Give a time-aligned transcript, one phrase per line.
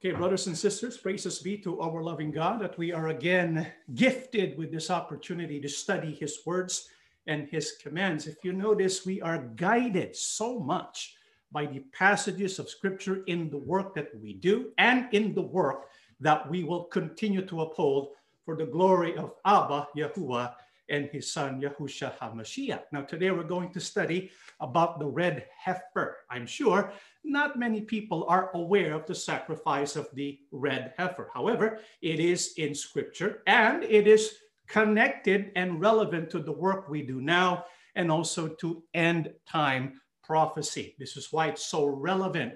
[0.00, 4.56] Okay, brothers and sisters, praises be to our loving God that we are again gifted
[4.56, 6.88] with this opportunity to study His words
[7.26, 8.28] and His commands.
[8.28, 11.16] If you notice, we are guided so much
[11.50, 15.86] by the passages of Scripture in the work that we do and in the work
[16.20, 18.10] that we will continue to uphold
[18.44, 20.54] for the glory of Abba, Yahuwah,
[20.88, 22.82] and his son Yahusha HaMashiach.
[22.92, 24.30] Now, today we're going to study
[24.60, 26.18] about the red heifer.
[26.30, 26.92] I'm sure
[27.24, 31.30] not many people are aware of the sacrifice of the red heifer.
[31.34, 34.34] However, it is in scripture and it is
[34.66, 37.64] connected and relevant to the work we do now
[37.94, 40.94] and also to end time prophecy.
[40.98, 42.54] This is why it's so relevant,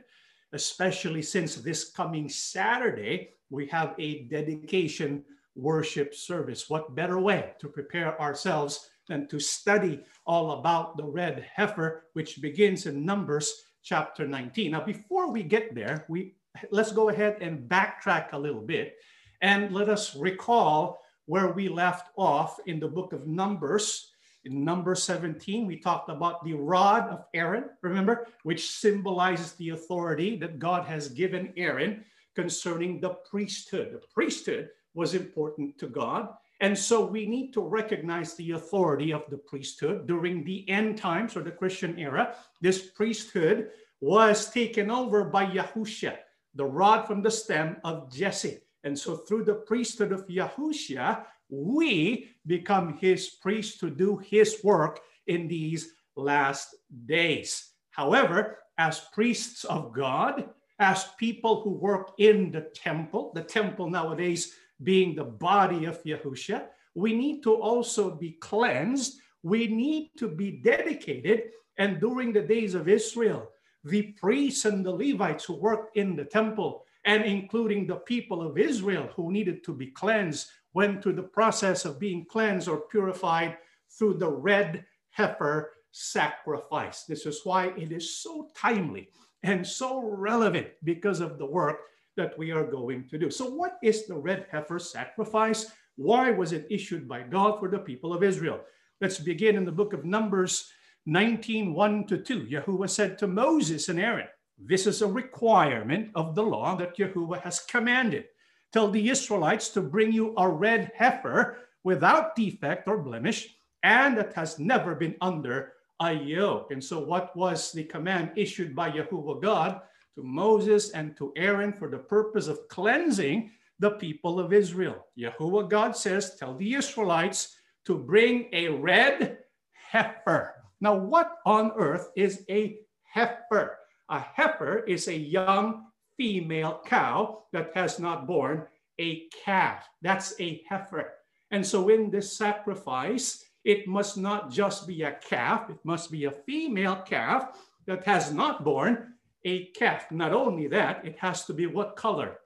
[0.53, 5.25] especially since this coming Saturday, we have a dedication
[5.55, 6.69] worship service.
[6.69, 12.41] What better way to prepare ourselves than to study all about the red heifer, which
[12.41, 13.53] begins in Numbers
[13.83, 14.71] chapter 19.
[14.71, 16.35] Now, before we get there, we
[16.71, 18.95] let's go ahead and backtrack a little bit
[19.41, 24.11] and let us recall where we left off in the book of Numbers.
[24.45, 30.37] In number 17, we talked about the rod of Aaron, remember, which symbolizes the authority
[30.39, 33.93] that God has given Aaron concerning the priesthood.
[33.93, 36.29] The priesthood was important to God.
[36.61, 41.37] And so we need to recognize the authority of the priesthood during the end times
[41.37, 42.37] or the Christian era.
[42.61, 43.71] This priesthood
[44.01, 46.17] was taken over by Yahushua,
[46.55, 48.61] the rod from the stem of Jesse.
[48.85, 55.01] And so through the priesthood of Yahushua, we become his priests to do his work
[55.27, 56.75] in these last
[57.07, 57.71] days.
[57.91, 60.49] However, as priests of God,
[60.79, 66.67] as people who work in the temple, the temple nowadays being the body of Yahusha,
[66.95, 69.21] we need to also be cleansed.
[69.43, 71.51] We need to be dedicated.
[71.79, 73.49] And during the days of Israel,
[73.85, 78.59] the priests and the Levites who worked in the temple, and including the people of
[78.59, 83.59] Israel who needed to be cleansed, went through the process of being cleansed or purified
[83.91, 87.05] through the red heifer sacrifice.
[87.05, 89.09] This is why it is so timely
[89.43, 91.81] and so relevant because of the work
[92.17, 93.31] that we are going to do.
[93.31, 95.71] So, what is the red heifer sacrifice?
[95.97, 98.61] Why was it issued by God for the people of Israel?
[99.01, 100.71] Let's begin in the book of Numbers
[101.07, 102.47] 19 1 to 2.
[102.47, 104.29] Yahuwah said to Moses and Aaron,
[104.59, 108.25] This is a requirement of the law that Yahuwah has commanded.
[108.73, 114.33] Tell the Israelites to bring you a red heifer without defect or blemish, and that
[114.35, 116.71] has never been under a yoke.
[116.71, 119.81] And so, what was the command issued by Yahuwah God?
[120.15, 125.07] To Moses and to Aaron for the purpose of cleansing the people of Israel.
[125.19, 129.39] Yahuwah God says, Tell the Israelites to bring a red
[129.73, 130.55] heifer.
[130.81, 133.79] Now, what on earth is a heifer?
[134.09, 135.87] A heifer is a young
[136.17, 138.67] female cow that has not born
[139.01, 139.89] a calf.
[140.03, 141.15] That's a heifer.
[141.51, 146.25] And so, in this sacrifice, it must not just be a calf, it must be
[146.25, 149.12] a female calf that has not born
[149.45, 150.11] a calf.
[150.11, 152.39] Not only that, it has to be what color?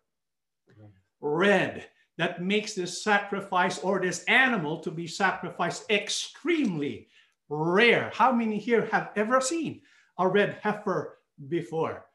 [1.21, 1.87] Red.
[2.19, 7.09] That makes this sacrifice or this animal to be sacrificed extremely
[7.49, 8.11] rare.
[8.15, 9.83] How many here have ever seen
[10.19, 11.19] a red heifer
[11.49, 12.07] before?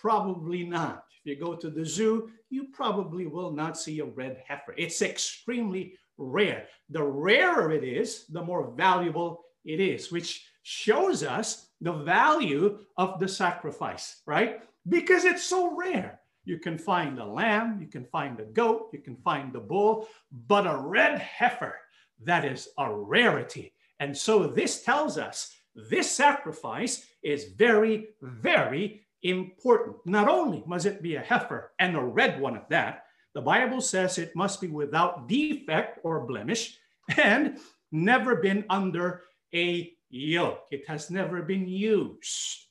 [0.00, 1.04] Probably not.
[1.18, 4.74] If you go to the zoo, you probably will not see a red heifer.
[4.78, 6.68] It's extremely rare.
[6.88, 13.18] The rarer it is, the more valuable it is, which shows us the value of
[13.18, 14.62] the sacrifice, right?
[14.88, 16.20] Because it's so rare.
[16.44, 20.08] You can find a lamb, you can find a goat, you can find the bull,
[20.46, 21.76] but a red heifer,
[22.24, 23.72] that is a rarity.
[24.00, 29.96] And so this tells us this sacrifice is very, very important.
[30.06, 33.04] Not only must it be a heifer and a red one at that,
[33.34, 36.78] the Bible says it must be without defect or blemish
[37.16, 37.58] and
[37.92, 39.22] never been under
[39.54, 40.66] a yoke.
[40.70, 42.66] It has never been used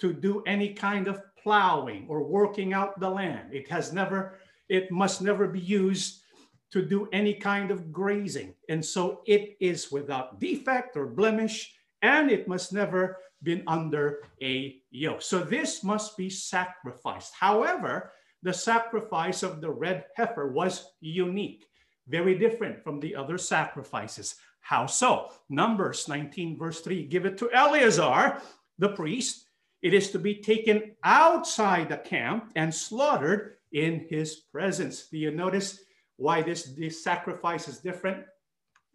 [0.00, 3.52] to do any kind of plowing or working out the land.
[3.52, 4.38] It has never,
[4.68, 6.22] it must never be used
[6.70, 8.54] to do any kind of grazing.
[8.68, 11.72] And so it is without defect or blemish,
[12.02, 15.22] and it must never been under a yoke.
[15.22, 17.32] So this must be sacrificed.
[17.38, 18.12] However,
[18.42, 21.64] the sacrifice of the red heifer was unique,
[22.06, 24.36] very different from the other sacrifices.
[24.60, 25.30] How so?
[25.48, 28.40] Numbers 19, verse 3 give it to Eleazar,
[28.78, 29.44] the priest.
[29.80, 35.06] It is to be taken outside the camp and slaughtered in his presence.
[35.06, 35.80] Do you notice
[36.16, 38.24] why this, this sacrifice is different?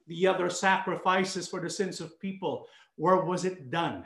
[0.08, 2.68] The other sacrifices for the sins of people,
[2.98, 4.04] where was it done?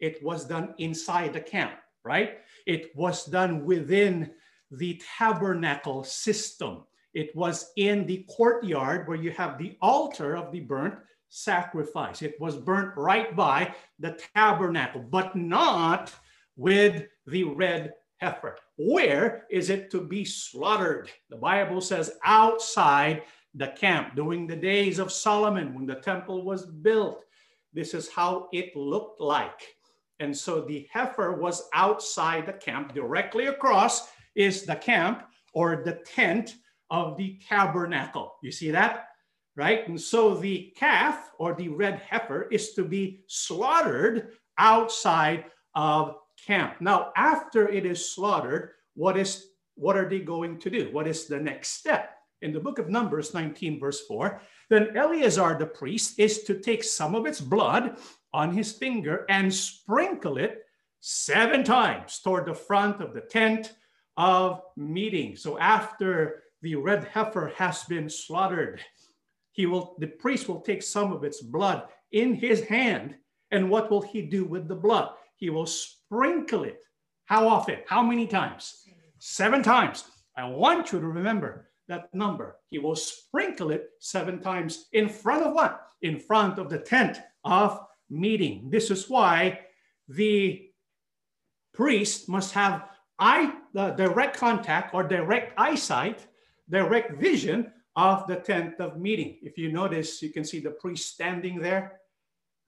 [0.00, 2.38] It was done inside the camp, right?
[2.66, 4.32] It was done within
[4.70, 6.84] the tabernacle system.
[7.14, 10.94] It was in the courtyard where you have the altar of the burnt
[11.28, 12.22] sacrifice.
[12.22, 16.12] It was burnt right by the tabernacle, but not
[16.56, 18.56] with the red heifer.
[18.76, 21.10] Where is it to be slaughtered?
[21.30, 23.22] The Bible says outside
[23.54, 27.24] the camp during the days of Solomon when the temple was built.
[27.72, 29.76] This is how it looked like.
[30.20, 32.94] And so the heifer was outside the camp.
[32.94, 35.24] Directly across is the camp
[35.54, 36.56] or the tent
[36.90, 38.34] of the tabernacle.
[38.42, 39.08] You see that?
[39.56, 39.86] Right?
[39.88, 45.44] And so the calf or the red heifer is to be slaughtered outside
[45.74, 46.16] of
[46.46, 46.80] camp.
[46.80, 50.90] Now, after it is slaughtered, what is what are they going to do?
[50.92, 52.16] What is the next step?
[52.42, 56.84] In the book of Numbers 19, verse 4, then Eleazar the priest is to take
[56.84, 57.96] some of its blood
[58.32, 60.64] on his finger and sprinkle it
[61.00, 63.72] seven times toward the front of the tent
[64.16, 65.36] of meeting.
[65.36, 68.80] So after the red heifer has been slaughtered,
[69.52, 73.16] he will the priest will take some of its blood in his hand.
[73.50, 75.10] And what will he do with the blood?
[75.36, 76.80] He will sprinkle it.
[77.24, 77.78] How often?
[77.86, 78.84] How many times?
[79.18, 80.04] Seven times.
[80.36, 82.56] I want you to remember that number.
[82.68, 85.80] He will sprinkle it seven times in front of what?
[86.02, 88.70] In front of the tent of meeting.
[88.70, 89.60] This is why
[90.08, 90.70] the
[91.74, 96.26] priest must have eye, the direct contact or direct eyesight,
[96.70, 99.38] direct vision of the tent of meeting.
[99.42, 102.00] If you notice, you can see the priest standing there,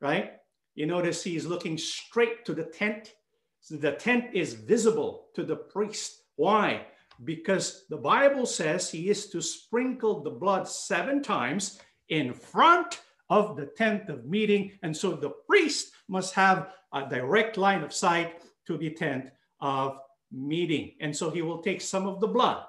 [0.01, 0.33] right?
[0.75, 3.15] You notice he's looking straight to the tent.
[3.61, 6.23] So the tent is visible to the priest.
[6.37, 6.87] Why?
[7.25, 11.79] Because the Bible says he is to sprinkle the blood seven times
[12.09, 13.01] in front
[13.31, 14.73] of the tent of meeting.
[14.83, 19.99] And so the priest must have a direct line of sight to the tent of
[20.33, 20.93] meeting.
[21.01, 22.65] And so he will take some of the blood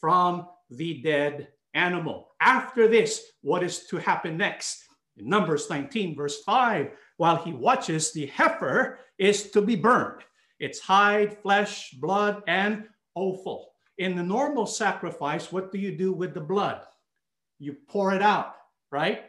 [0.00, 2.28] from the dead animal.
[2.40, 4.84] After this, what is to happen next?
[5.16, 10.22] In Numbers 19, verse 5, while he watches, the heifer is to be burned.
[10.58, 12.84] Its hide, flesh, blood, and
[13.14, 13.72] offal.
[13.98, 16.82] In the normal sacrifice, what do you do with the blood?
[17.58, 18.54] You pour it out,
[18.90, 19.24] right?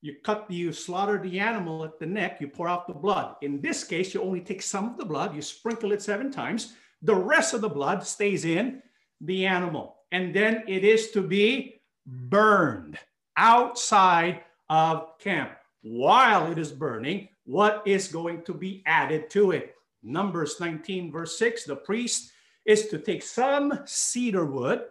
[0.00, 3.36] You cut, you slaughter the animal at the neck, you pour out the blood.
[3.42, 6.74] In this case, you only take some of the blood, you sprinkle it seven times.
[7.02, 8.82] The rest of the blood stays in
[9.20, 9.96] the animal.
[10.14, 13.00] And then it is to be burned
[13.36, 15.50] outside of camp.
[15.82, 19.74] While it is burning, what is going to be added to it?
[20.04, 22.30] Numbers 19, verse 6 the priest
[22.64, 24.82] is to take some cedar wood,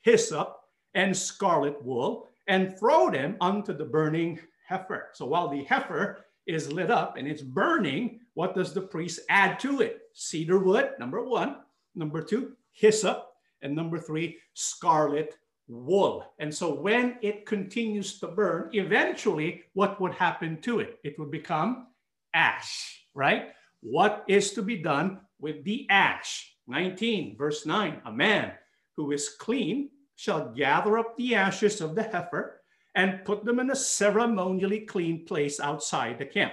[0.00, 0.58] hyssop,
[0.94, 5.10] and scarlet wool and throw them onto the burning heifer.
[5.12, 9.60] So while the heifer is lit up and it's burning, what does the priest add
[9.60, 10.00] to it?
[10.12, 11.58] Cedar wood, number one.
[11.94, 13.31] Number two, hyssop.
[13.62, 15.36] And number three, scarlet
[15.68, 16.32] wool.
[16.38, 20.98] And so when it continues to burn, eventually what would happen to it?
[21.04, 21.88] It would become
[22.34, 23.50] ash, right?
[23.80, 26.56] What is to be done with the ash?
[26.68, 28.52] 19, verse 9 A man
[28.96, 32.60] who is clean shall gather up the ashes of the heifer
[32.94, 36.52] and put them in a ceremonially clean place outside the camp.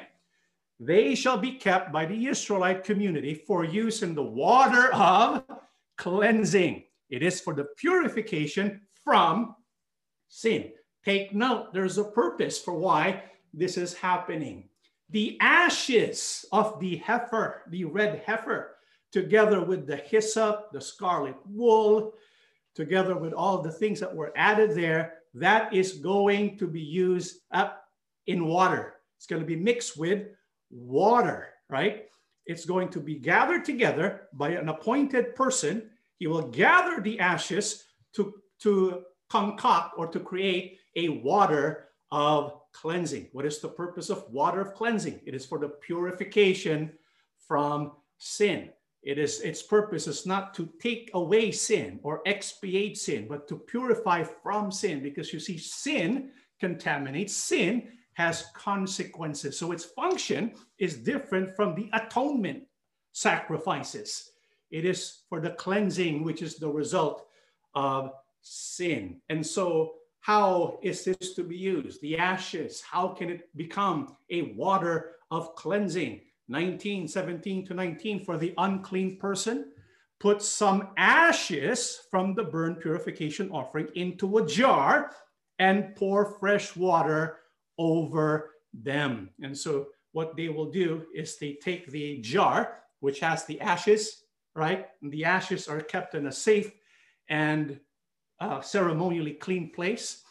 [0.80, 5.44] They shall be kept by the Israelite community for use in the water of
[5.98, 6.86] cleansing.
[7.10, 9.56] It is for the purification from
[10.28, 10.72] sin.
[11.04, 14.70] Take note, there's a purpose for why this is happening.
[15.10, 18.76] The ashes of the heifer, the red heifer,
[19.12, 22.14] together with the hyssop, the scarlet wool,
[22.76, 27.40] together with all the things that were added there, that is going to be used
[27.52, 27.86] up
[28.28, 28.96] in water.
[29.18, 30.28] It's going to be mixed with
[30.70, 32.06] water, right?
[32.46, 35.90] It's going to be gathered together by an appointed person.
[36.20, 43.30] He will gather the ashes to to concoct or to create a water of cleansing.
[43.32, 45.22] What is the purpose of water of cleansing?
[45.26, 46.92] It is for the purification
[47.48, 48.70] from sin.
[49.02, 53.56] It is its purpose is not to take away sin or expiate sin, but to
[53.56, 59.58] purify from sin because you see, sin contaminates, sin has consequences.
[59.58, 62.64] So its function is different from the atonement
[63.14, 64.32] sacrifices.
[64.72, 67.28] It is for the cleansing, which is the result
[67.74, 68.12] of
[68.42, 69.22] sin.
[69.30, 72.02] And so, how is this to be used?
[72.02, 76.22] The ashes, how can it become a water of cleansing?
[76.50, 79.72] 19, 17 to 19, for the unclean person,
[80.20, 85.12] put some ashes from the burn purification offering into a jar
[85.60, 87.38] and pour fresh water
[87.78, 89.30] over them.
[89.42, 94.24] And so, what they will do is they take the jar, which has the ashes,
[94.56, 94.88] right?
[95.02, 96.72] And the ashes are kept in a safe
[97.30, 97.80] and
[98.40, 100.24] uh, ceremonially clean place.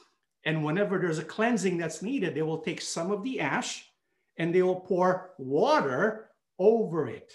[0.44, 3.84] And whenever there's a cleansing that's needed, they will take some of the ash
[4.36, 7.32] and they will pour water over it.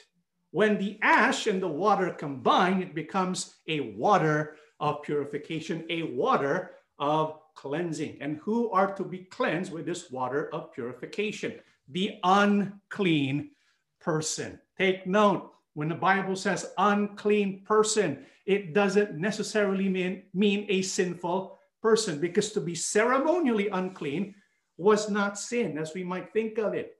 [0.51, 6.71] When the ash and the water combine, it becomes a water of purification, a water
[6.99, 8.17] of cleansing.
[8.21, 11.59] And who are to be cleansed with this water of purification?
[11.89, 13.51] The unclean
[13.99, 14.59] person.
[14.77, 21.59] Take note when the Bible says unclean person, it doesn't necessarily mean, mean a sinful
[21.81, 24.35] person because to be ceremonially unclean
[24.77, 26.97] was not sin as we might think of it.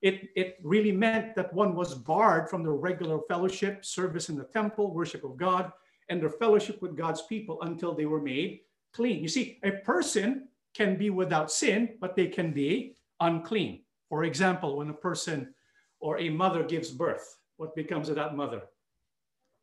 [0.00, 4.44] It, it really meant that one was barred from the regular fellowship, service in the
[4.44, 5.72] temple, worship of God,
[6.08, 8.60] and their fellowship with God's people until they were made
[8.92, 9.22] clean.
[9.22, 13.82] You see, a person can be without sin, but they can be unclean.
[14.08, 15.54] For example, when a person
[16.00, 18.62] or a mother gives birth, what becomes of that mother?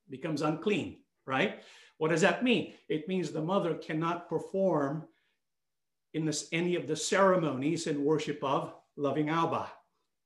[0.09, 1.63] Becomes unclean, right?
[1.97, 2.73] What does that mean?
[2.87, 5.07] It means the mother cannot perform
[6.13, 9.71] in this, any of the ceremonies in worship of loving Abba.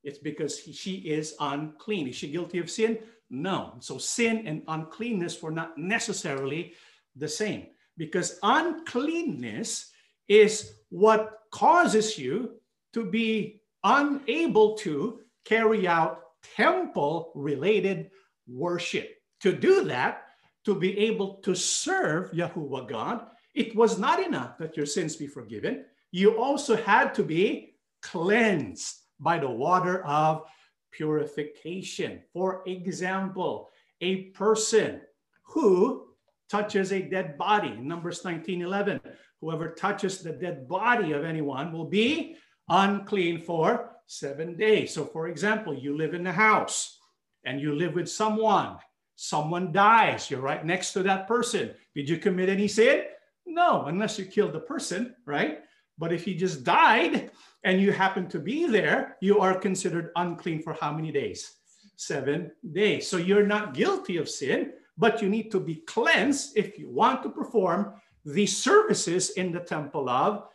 [0.03, 2.07] It's because he, she is unclean.
[2.07, 2.99] Is she guilty of sin?
[3.29, 3.75] No.
[3.79, 6.73] So sin and uncleanness were not necessarily
[7.15, 9.91] the same because uncleanness
[10.27, 12.59] is what causes you
[12.93, 16.21] to be unable to carry out
[16.55, 18.12] temple related
[18.48, 19.15] worship.
[19.41, 20.24] To do that,
[20.65, 25.27] to be able to serve Yahuwah God, it was not enough that your sins be
[25.27, 25.86] forgiven.
[26.12, 30.43] You also had to be cleansed by the water of
[30.91, 32.22] purification.
[32.34, 33.69] For example,
[34.01, 35.01] a person
[35.43, 36.08] who
[36.50, 39.01] touches a dead body, Numbers 19 11,
[39.41, 42.36] whoever touches the dead body of anyone will be
[42.69, 44.91] unclean for seven days.
[44.91, 46.97] So, for example, you live in the house
[47.45, 48.77] and you live with someone,
[49.15, 51.71] someone dies, you're right next to that person.
[51.93, 53.03] Did you commit any sin?
[53.45, 55.59] No, unless you killed the person, right?
[55.99, 57.29] But if he just died
[57.63, 61.57] and you happen to be there, you are considered unclean for how many days?
[61.95, 63.07] Seven days.
[63.07, 67.21] So you're not guilty of sin, but you need to be cleansed if you want
[67.23, 67.93] to perform
[68.25, 70.45] the services in the temple of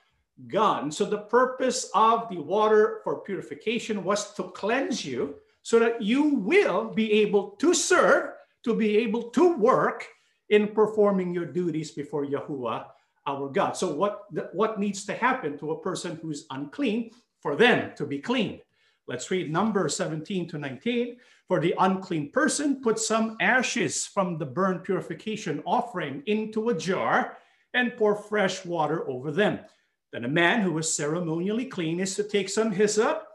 [0.48, 0.84] God.
[0.84, 6.02] And so the purpose of the water for purification was to cleanse you so that
[6.02, 8.32] you will be able to serve,
[8.64, 10.06] to be able to work
[10.50, 12.86] in performing your duties before Yahuwah,
[13.26, 13.76] our God.
[13.76, 17.10] So what, what needs to happen to a person who's unclean
[17.40, 18.60] for them to be clean?
[19.06, 21.16] Let's read number 17 to 19.
[21.46, 27.36] For the unclean person, put some ashes from the burnt purification offering into a jar
[27.74, 29.60] and pour fresh water over them.
[30.14, 33.26] Then a man who is ceremonially clean is to take some hyssop,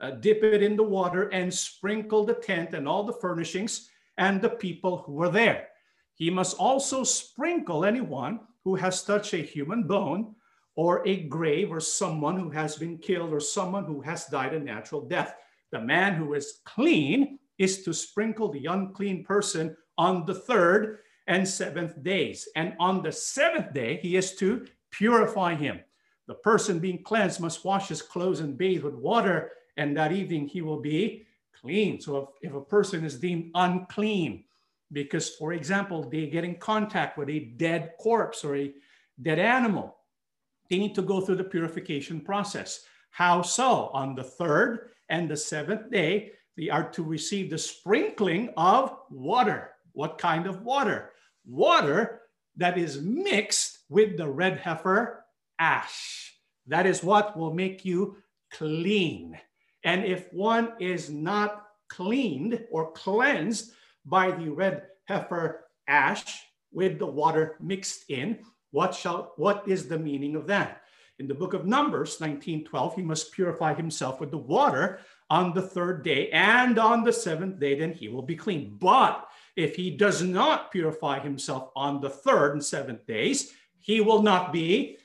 [0.00, 4.40] uh, dip it in the water, and sprinkle the tent and all the furnishings and
[4.40, 5.68] the people who are there.
[6.14, 10.34] He must also sprinkle anyone who has touched a human bone
[10.76, 14.58] or a grave or someone who has been killed or someone who has died a
[14.58, 15.34] natural death.
[15.72, 21.46] The man who is clean is to sprinkle the unclean person on the third and
[21.46, 22.48] seventh days.
[22.56, 25.80] And on the seventh day, he is to purify him.
[26.26, 30.48] The person being cleansed must wash his clothes and bathe with water, and that evening
[30.48, 31.26] he will be
[31.60, 32.00] clean.
[32.00, 34.44] So if, if a person is deemed unclean,
[34.92, 38.72] because, for example, they get in contact with a dead corpse or a
[39.20, 39.96] dead animal,
[40.70, 42.84] they need to go through the purification process.
[43.10, 43.88] How so?
[43.92, 49.70] On the third and the seventh day, they are to receive the sprinkling of water.
[49.92, 51.10] What kind of water?
[51.46, 52.22] Water
[52.56, 55.23] that is mixed with the red heifer
[55.58, 56.34] ash.
[56.66, 58.16] That is what will make you
[58.50, 59.38] clean.
[59.84, 63.72] And if one is not cleaned or cleansed
[64.04, 66.42] by the red heifer ash
[66.72, 68.38] with the water mixed in,
[68.70, 70.82] what shall what is the meaning of that?
[71.18, 74.98] In the book of Numbers 19:12, he must purify himself with the water
[75.30, 78.76] on the third day, and on the seventh day, then he will be clean.
[78.80, 84.22] But if he does not purify himself on the third and seventh days, he will
[84.22, 84.98] not be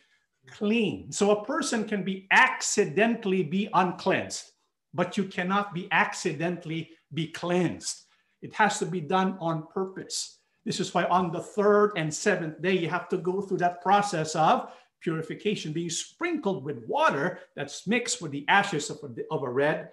[0.51, 1.11] clean.
[1.11, 4.51] So a person can be accidentally be uncleansed,
[4.93, 8.05] but you cannot be accidentally be cleansed.
[8.41, 10.39] It has to be done on purpose.
[10.65, 13.81] This is why on the third and seventh day, you have to go through that
[13.81, 19.43] process of purification, being sprinkled with water that's mixed with the ashes of a, of
[19.43, 19.89] a red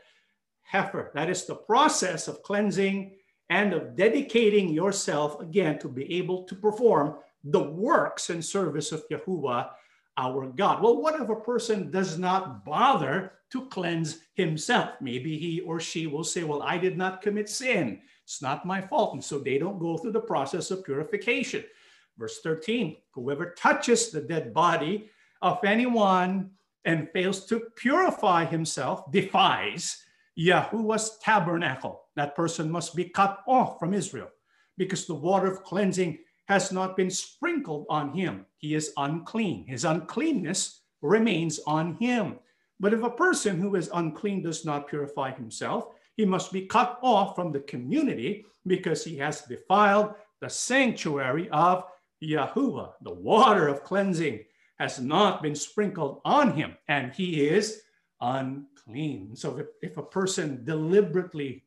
[0.62, 1.12] heifer.
[1.14, 3.16] That is the process of cleansing
[3.48, 9.08] and of dedicating yourself again to be able to perform the works and service of
[9.08, 9.70] Yahuwah
[10.18, 10.82] our God.
[10.82, 14.90] Well, what if a person does not bother to cleanse himself?
[15.00, 18.00] Maybe he or she will say, Well, I did not commit sin.
[18.24, 19.14] It's not my fault.
[19.14, 21.64] And so they don't go through the process of purification.
[22.18, 25.10] Verse 13 Whoever touches the dead body
[25.42, 26.50] of anyone
[26.84, 30.02] and fails to purify himself defies
[30.38, 32.02] Yahuwah's tabernacle.
[32.14, 34.28] That person must be cut off from Israel
[34.78, 38.46] because the water of cleansing has not been sprinkled on him.
[38.58, 39.66] He is unclean.
[39.66, 42.38] His uncleanness remains on him.
[42.78, 46.98] But if a person who is unclean does not purify himself, he must be cut
[47.02, 51.84] off from the community because he has defiled the sanctuary of
[52.22, 52.92] Yahuwah.
[53.02, 54.44] The water of cleansing
[54.78, 57.82] has not been sprinkled on him, and he is
[58.20, 59.34] unclean.
[59.34, 61.64] So if, if a person deliberately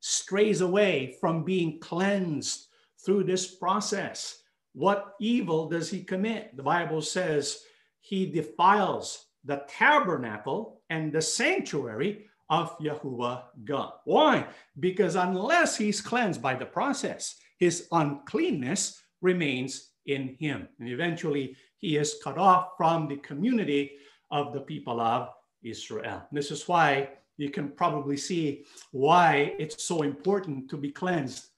[0.00, 2.68] strays away from being cleansed
[3.04, 4.42] through this process,
[4.72, 6.56] what evil does he commit?
[6.56, 7.62] The Bible says
[8.00, 13.92] he defiles the tabernacle and the sanctuary of Yahuwah God.
[14.04, 14.46] Why?
[14.78, 20.68] Because unless he's cleansed by the process, his uncleanness remains in him.
[20.78, 23.92] And eventually he is cut off from the community
[24.30, 25.28] of the people of
[25.62, 26.22] Israel.
[26.32, 31.49] This is why you can probably see why it's so important to be cleansed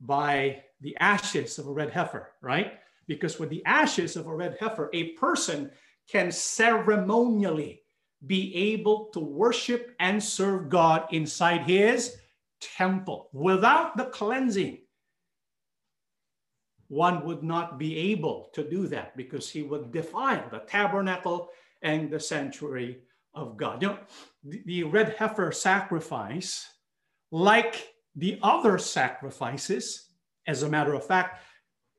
[0.00, 2.74] by the ashes of a red heifer, right?
[3.06, 5.70] Because with the ashes of a red heifer, a person
[6.08, 7.82] can ceremonially
[8.26, 12.16] be able to worship and serve God inside his
[12.60, 13.28] temple.
[13.32, 14.78] Without the cleansing,
[16.88, 21.48] one would not be able to do that because he would defile the tabernacle
[21.82, 22.98] and the sanctuary
[23.32, 23.80] of God.
[23.80, 23.98] You know,
[24.44, 26.66] the, red heifer sacrifice,
[27.30, 30.08] like the other sacrifices,
[30.46, 31.42] as a matter of fact,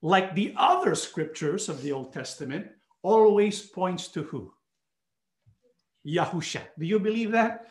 [0.01, 2.68] like the other scriptures of the Old Testament,
[3.03, 4.51] always points to who?
[6.06, 6.62] Yahusha.
[6.80, 7.68] Do you believe that?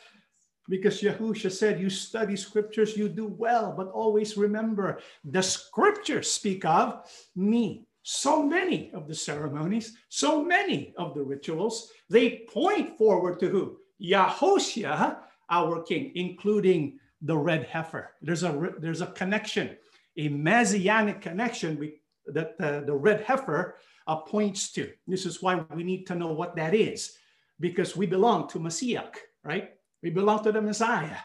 [0.69, 6.65] Because Yahusha said, You study scriptures, you do well, but always remember the scriptures speak
[6.65, 7.87] of me.
[8.03, 13.79] So many of the ceremonies, so many of the rituals, they point forward to who?
[14.01, 15.19] Yahushua,
[15.51, 18.13] our king, including the red heifer.
[18.23, 19.77] There's a, there's a connection,
[20.17, 21.93] a messianic connection
[22.27, 24.91] that the, red heifer uh, points to.
[25.07, 27.17] This is why we need to know what that is,
[27.59, 29.05] because we belong to Messiah,
[29.45, 29.71] right?
[30.03, 31.17] We belong to the Messiah.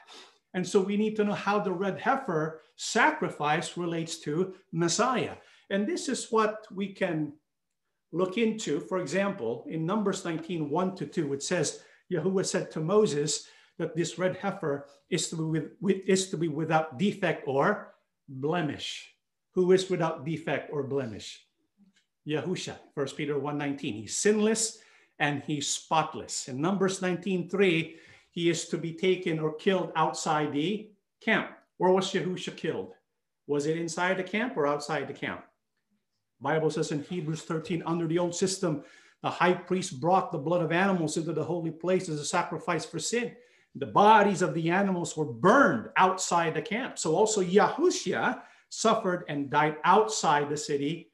[0.54, 5.36] And so we need to know how the red heifer sacrifice relates to Messiah.
[5.70, 7.34] And this is what we can
[8.12, 8.80] look into.
[8.80, 11.82] For example, in Numbers 19, 1 to 2, it says,
[12.12, 16.48] Yahuwah said to Moses that this red heifer is to be, with, is to be
[16.48, 17.94] without defect or
[18.28, 19.12] blemish.
[19.54, 21.46] Who is without defect or blemish?
[22.28, 23.80] Yahusha, 1 Peter 1.19.
[23.80, 24.80] He's sinless
[25.20, 26.48] and he's spotless.
[26.48, 27.96] In Numbers 19.3,
[28.32, 30.90] he is to be taken or killed outside the
[31.22, 31.52] camp.
[31.78, 32.94] Where was Yahusha killed?
[33.48, 35.46] Was it inside the camp or outside the camp?
[36.42, 38.84] Bible says in Hebrews 13, under the old system,
[39.22, 42.86] the high priest brought the blood of animals into the holy place as a sacrifice
[42.86, 43.36] for sin.
[43.76, 46.98] The bodies of the animals were burned outside the camp.
[46.98, 51.10] So also Yahushua suffered and died outside the city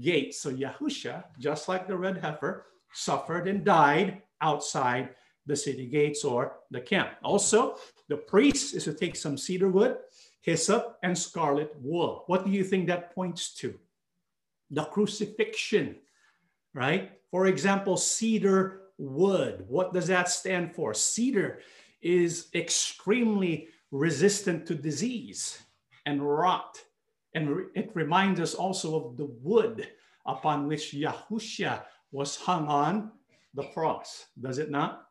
[0.00, 0.40] gates.
[0.40, 5.10] So Yahushua, just like the red heifer, suffered and died outside
[5.46, 7.10] the city gates or the camp.
[7.22, 7.76] Also,
[8.08, 9.98] the priest is to take some cedar wood,
[10.40, 12.24] hyssop, and scarlet wool.
[12.26, 13.78] What do you think that points to?
[14.70, 15.96] the crucifixion,
[16.74, 17.12] right?
[17.30, 19.64] For example, cedar wood.
[19.68, 20.94] What does that stand for?
[20.94, 21.60] Cedar
[22.06, 25.58] is extremely resistant to disease
[26.06, 26.78] and rot.
[27.34, 29.88] And it reminds us also of the wood
[30.24, 33.10] upon which Yahushua was hung on
[33.54, 35.08] the cross, does it not?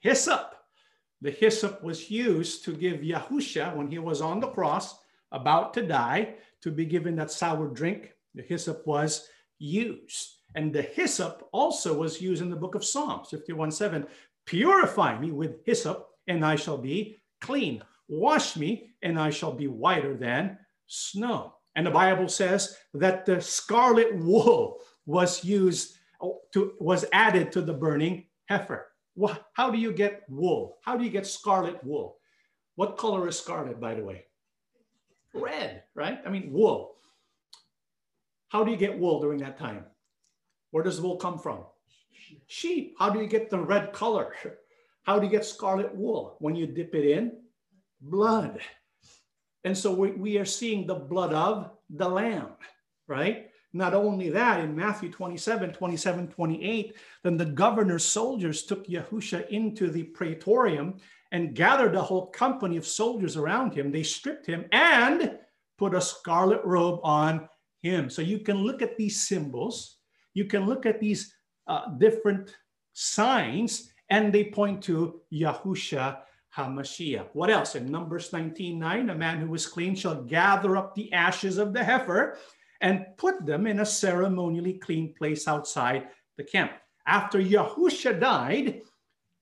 [0.00, 0.54] Hyssop.
[1.20, 4.98] The hyssop was used to give Yahushua, when he was on the cross,
[5.32, 10.36] about to die, to be given that sour drink the hyssop was used.
[10.54, 14.06] And the hyssop also was used in the book of Psalms 51 7.
[14.46, 17.82] Purify me with hyssop, and I shall be clean.
[18.08, 21.54] Wash me, and I shall be whiter than snow.
[21.76, 27.62] And the Bible says that the scarlet wool was used oh, to was added to
[27.62, 28.86] the burning heifer.
[29.54, 30.78] How do you get wool?
[30.82, 32.18] How do you get scarlet wool?
[32.76, 34.24] What color is scarlet, by the way?
[35.32, 36.20] Red, right?
[36.26, 36.96] I mean, wool.
[38.48, 39.84] How do you get wool during that time?
[40.70, 41.60] Where does wool come from?
[42.46, 42.96] Sheep.
[42.98, 44.34] How do you get the red color?
[45.04, 46.36] How do you get scarlet wool?
[46.40, 47.32] When you dip it in
[48.00, 48.60] blood.
[49.64, 52.48] And so we, we are seeing the blood of the lamb,
[53.08, 53.50] right?
[53.72, 59.90] Not only that, in Matthew 27, 27, 28, then the governor's soldiers took Yahusha into
[59.90, 60.96] the praetorium
[61.32, 63.90] and gathered a whole company of soldiers around him.
[63.90, 65.38] They stripped him and
[65.76, 67.48] put a scarlet robe on
[67.82, 68.08] him.
[68.08, 69.96] So you can look at these symbols,
[70.34, 71.34] you can look at these
[71.66, 72.54] uh, different
[72.92, 76.18] signs, and they point to Yahusha
[76.56, 77.28] HaMashiach.
[77.32, 77.74] What else?
[77.74, 81.72] In Numbers 19 9, a man who is clean shall gather up the ashes of
[81.72, 82.38] the heifer
[82.80, 86.72] and put them in a ceremonially clean place outside the camp.
[87.06, 88.82] After Yahusha died,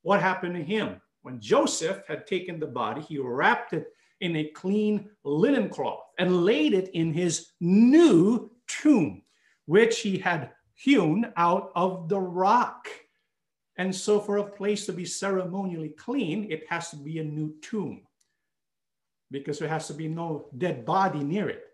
[0.03, 1.01] what happened to him?
[1.23, 3.87] When Joseph had taken the body, he wrapped it
[4.21, 9.23] in a clean linen cloth and laid it in his new tomb,
[9.67, 12.89] which he had hewn out of the rock.
[13.77, 17.55] And so, for a place to be ceremonially clean, it has to be a new
[17.63, 18.03] tomb
[19.31, 21.65] because there has to be no dead body near it.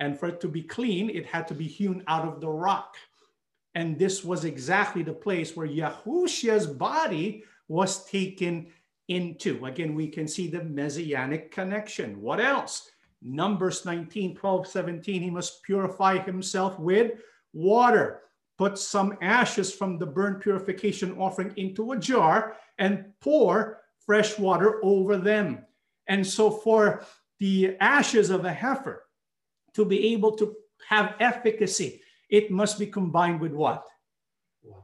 [0.00, 2.96] And for it to be clean, it had to be hewn out of the rock.
[3.74, 8.68] And this was exactly the place where Yahushua's body was taken
[9.08, 9.66] into.
[9.66, 12.20] Again, we can see the messianic connection.
[12.20, 12.90] What else?
[13.22, 15.22] Numbers 19, 12, 17.
[15.22, 17.12] He must purify himself with
[17.52, 18.22] water.
[18.56, 24.80] Put some ashes from the burnt purification offering into a jar and pour fresh water
[24.84, 25.64] over them.
[26.06, 27.04] And so, for
[27.40, 29.04] the ashes of a heifer
[29.74, 30.54] to be able to
[30.88, 33.84] have efficacy, it must be combined with what?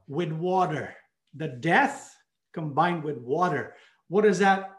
[0.09, 0.95] With water.
[1.35, 2.15] The death
[2.53, 3.75] combined with water.
[4.09, 4.73] What does that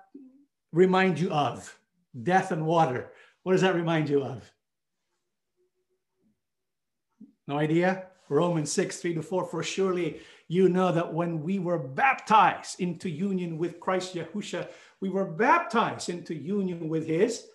[0.74, 1.78] remind you of?
[2.24, 3.14] Death and water.
[3.44, 4.52] What does that remind you of?
[7.48, 8.11] No idea?
[8.32, 9.46] Romans 6, 3 to 4.
[9.46, 14.68] For surely you know that when we were baptized into union with Christ Yahusha,
[15.02, 17.48] we were baptized into union with his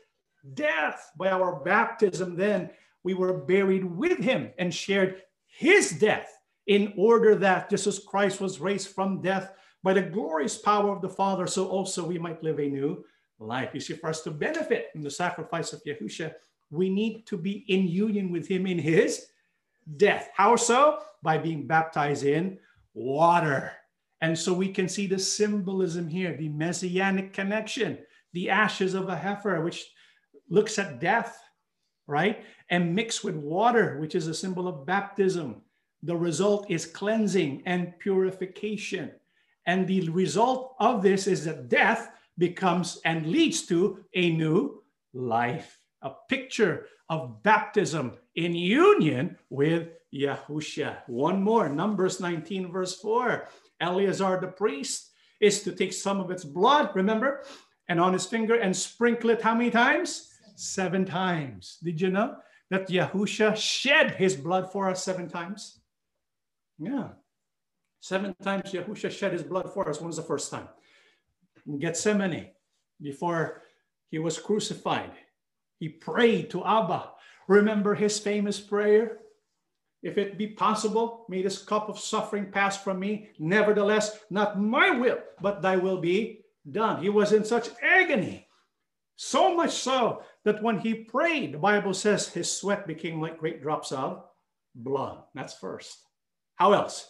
[0.54, 1.10] death.
[1.18, 2.70] By our baptism, then
[3.02, 6.36] we were buried with him and shared his death
[6.66, 11.00] in order that just as Christ was raised from death by the glorious power of
[11.00, 13.04] the Father, so also we might live a new
[13.38, 13.70] life.
[13.72, 16.32] You see, for us to benefit from the sacrifice of Yahusha,
[16.70, 19.26] we need to be in union with him in his
[19.96, 20.30] death.
[20.34, 21.00] How so?
[21.22, 22.58] By being baptized in
[22.94, 23.72] water.
[24.20, 27.98] And so we can see the symbolism here, the messianic connection,
[28.32, 29.86] the ashes of a heifer, which
[30.48, 31.38] looks at death,
[32.06, 32.44] right?
[32.70, 35.62] And mixed with water, which is a symbol of baptism.
[36.02, 39.12] The result is cleansing and purification.
[39.66, 45.78] And the result of this is that death becomes and leads to a new life,
[46.02, 50.98] a picture of baptism in union with Yahusha.
[51.06, 53.48] One more, Numbers 19, verse 4.
[53.80, 57.44] Eleazar the priest is to take some of its blood, remember,
[57.88, 60.32] and on his finger and sprinkle it how many times?
[60.56, 61.78] Seven times.
[61.82, 62.36] Did you know
[62.70, 65.80] that Yahusha shed his blood for us seven times?
[66.78, 67.08] Yeah.
[68.00, 70.00] Seven times Yahusha shed his blood for us.
[70.00, 70.68] When was the first time?
[71.66, 72.50] In Gethsemane,
[73.00, 73.62] before
[74.10, 75.10] he was crucified.
[75.78, 77.10] He prayed to Abba.
[77.48, 79.18] Remember his famous prayer?
[80.02, 83.30] If it be possible, may this cup of suffering pass from me.
[83.38, 87.02] Nevertheless, not my will, but thy will be done.
[87.02, 88.46] He was in such agony,
[89.16, 93.62] so much so that when he prayed, the Bible says his sweat became like great
[93.62, 94.24] drops of
[94.74, 95.22] blood.
[95.34, 95.98] That's first.
[96.56, 97.08] How else?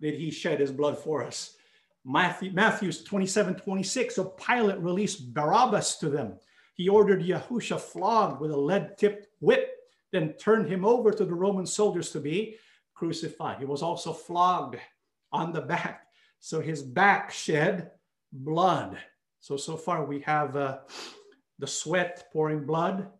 [0.00, 1.56] did he shed his blood for us.
[2.04, 4.14] Matthew, Matthew's 27, 26.
[4.14, 6.38] So Pilate released Barabbas to them.
[6.78, 9.68] He ordered Yahusha flogged with a lead tipped whip,
[10.12, 12.56] then turned him over to the Roman soldiers to be
[12.94, 13.58] crucified.
[13.58, 14.76] He was also flogged
[15.30, 16.06] on the back.
[16.40, 17.90] So his back shed
[18.32, 18.96] blood.
[19.40, 20.78] So, so far we have uh,
[21.58, 23.10] the sweat pouring blood.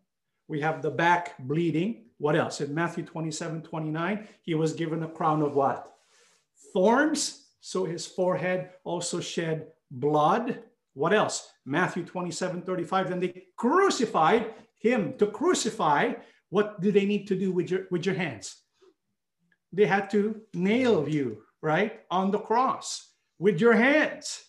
[0.46, 2.06] We have the back bleeding.
[2.16, 2.62] What else?
[2.62, 5.98] In Matthew 27, 29, he was given a crown of what?
[6.72, 10.62] thorns, so his forehead also shed blood.
[10.98, 11.52] What else?
[11.64, 13.08] Matthew 27 35.
[13.08, 15.16] Then they crucified him.
[15.18, 16.14] To crucify,
[16.50, 18.56] what do they need to do with your, with your hands?
[19.72, 24.42] They had to nail you, right, on the cross with your hands.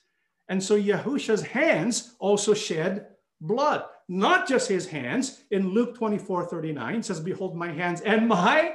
[0.48, 3.06] And so Yahusha's hands also shed
[3.40, 3.84] blood.
[4.08, 5.44] Not just his hands.
[5.52, 8.74] In Luke 24 39 says, Behold my hands and my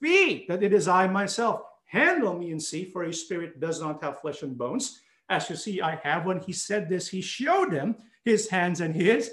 [0.00, 1.60] feet, that it is I myself.
[1.84, 5.00] Handle me and see, for a spirit does not have flesh and bones.
[5.28, 6.26] As you see, I have.
[6.26, 9.30] When he said this, he showed them his hands and his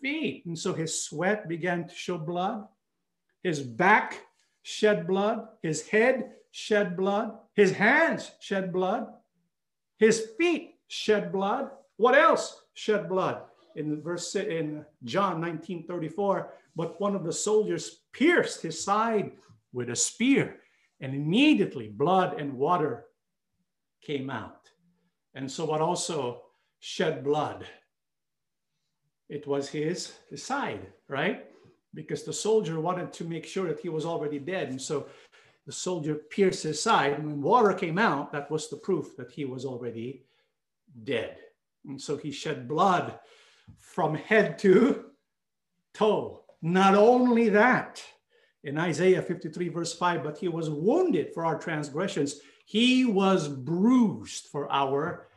[0.00, 0.44] feet.
[0.46, 2.66] And so his sweat began to show blood.
[3.42, 4.20] His back
[4.62, 5.48] shed blood.
[5.62, 7.36] His head shed blood.
[7.54, 9.08] His hands shed blood.
[9.98, 11.70] His feet shed blood.
[11.96, 13.42] What else shed blood?
[13.76, 19.32] In verse in John 19 34, but one of the soldiers pierced his side
[19.72, 20.60] with a spear
[21.00, 23.06] and immediately blood and water
[24.00, 24.63] came out.
[25.34, 26.42] And so, what also
[26.80, 27.66] shed blood?
[29.28, 31.46] It was his, side, right?
[31.94, 34.68] because the soldier wanted to make sure that he was already dead.
[34.68, 35.06] And so
[35.66, 37.12] the soldier pierced his side.
[37.14, 40.24] And when water came out, that was the proof that he was already
[41.04, 41.38] dead.
[41.86, 43.18] And so he shed blood
[43.78, 45.06] from head to
[45.94, 46.42] toe.
[46.60, 48.02] Not only that,
[48.64, 54.46] in Isaiah 53, verse 5, but he was wounded for our transgressions, he was bruised
[54.46, 55.28] for our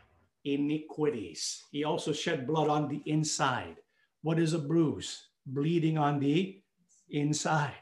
[0.46, 1.64] iniquities.
[1.72, 3.78] He also shed blood on the inside.
[4.22, 5.28] What is a bruise?
[5.46, 6.62] Bleeding on the
[7.10, 7.76] inside.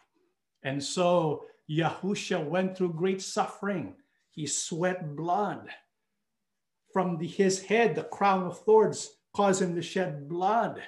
[0.64, 3.96] And so Yahusha went through great suffering.
[4.32, 5.70] He sweat blood
[6.96, 10.82] from the, his head, the crown of thorns caused him to shed blood.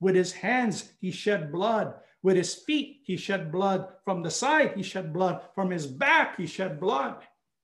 [0.00, 1.96] With his hands, he shed blood.
[2.22, 3.86] With his feet, he shed blood.
[4.02, 5.42] From the side, he shed blood.
[5.54, 7.16] From his back, he shed blood.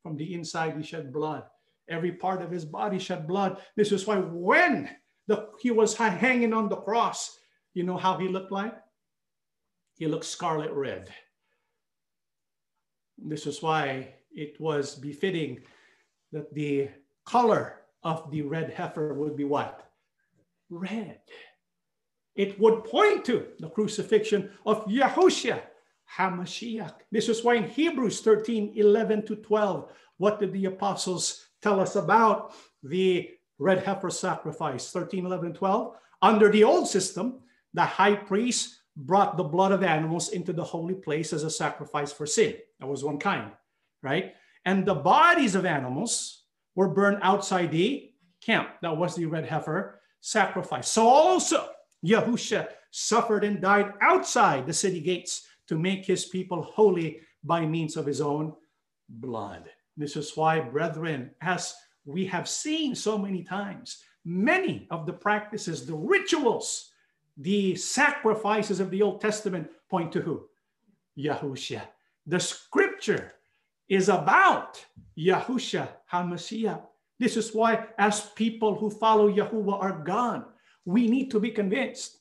[0.06, 1.42] From the inside, he shed blood.
[1.88, 3.60] Every part of his body shed blood.
[3.74, 4.88] This is why when
[5.26, 7.36] the, he was hanging on the cross,
[7.74, 8.76] you know how he looked like?
[9.96, 11.12] He looked scarlet red.
[13.18, 15.58] This is why it was befitting
[16.30, 16.90] that the
[17.24, 19.90] color of the red heifer would be what?
[20.70, 21.18] Red.
[22.36, 25.62] It would point to the crucifixion of Yahushua
[26.16, 26.94] HaMashiach.
[27.10, 31.96] This is why in Hebrews 13, 11 to 12, what did the apostles tell us
[31.96, 34.90] about the red heifer sacrifice?
[34.90, 35.96] 13, 11, 12.
[36.22, 37.40] Under the old system,
[37.74, 42.12] the high priest brought the blood of animals into the holy place as a sacrifice
[42.12, 42.56] for sin.
[42.80, 43.52] That was one kind,
[44.02, 44.34] right?
[44.64, 48.68] And the bodies of animals were burned outside the camp.
[48.82, 50.88] That was the red heifer sacrifice.
[50.88, 51.68] So also,
[52.04, 57.96] Yahusha suffered and died outside the city gates to make his people holy by means
[57.96, 58.52] of his own
[59.08, 59.64] blood.
[59.96, 61.74] This is why, brethren, as
[62.04, 66.90] we have seen so many times, many of the practices, the rituals,
[67.36, 70.46] the sacrifices of the Old Testament point to who?
[71.18, 71.82] Yahusha.
[72.26, 73.32] The scripture
[73.88, 74.84] is about
[75.16, 76.82] Yahusha HaMashiach.
[77.18, 80.44] This is why, as people who follow Yahuwah our God,
[80.84, 82.15] we need to be convinced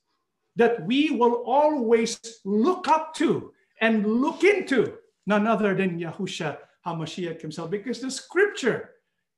[0.56, 7.42] that we will always look up to and look into none other than Yahusha HaMashiach
[7.42, 8.92] himself, because the scripture,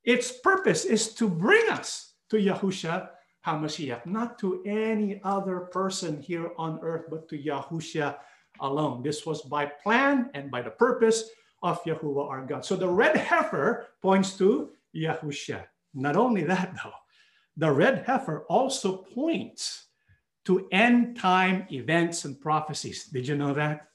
[0.03, 3.10] its purpose is to bring us to Yahusha
[3.45, 8.17] HaMashiach, not to any other person here on earth, but to Yahusha
[8.60, 9.01] alone.
[9.01, 11.30] This was by plan and by the purpose
[11.63, 12.65] of Yahuwah our God.
[12.65, 15.63] So the red heifer points to Yahusha.
[15.93, 16.93] Not only that, though,
[17.56, 19.87] the red heifer also points
[20.47, 23.07] to end time events and prophecies.
[23.07, 23.89] Did you know that?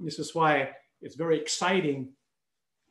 [0.00, 0.70] This is why
[1.00, 2.08] it's very exciting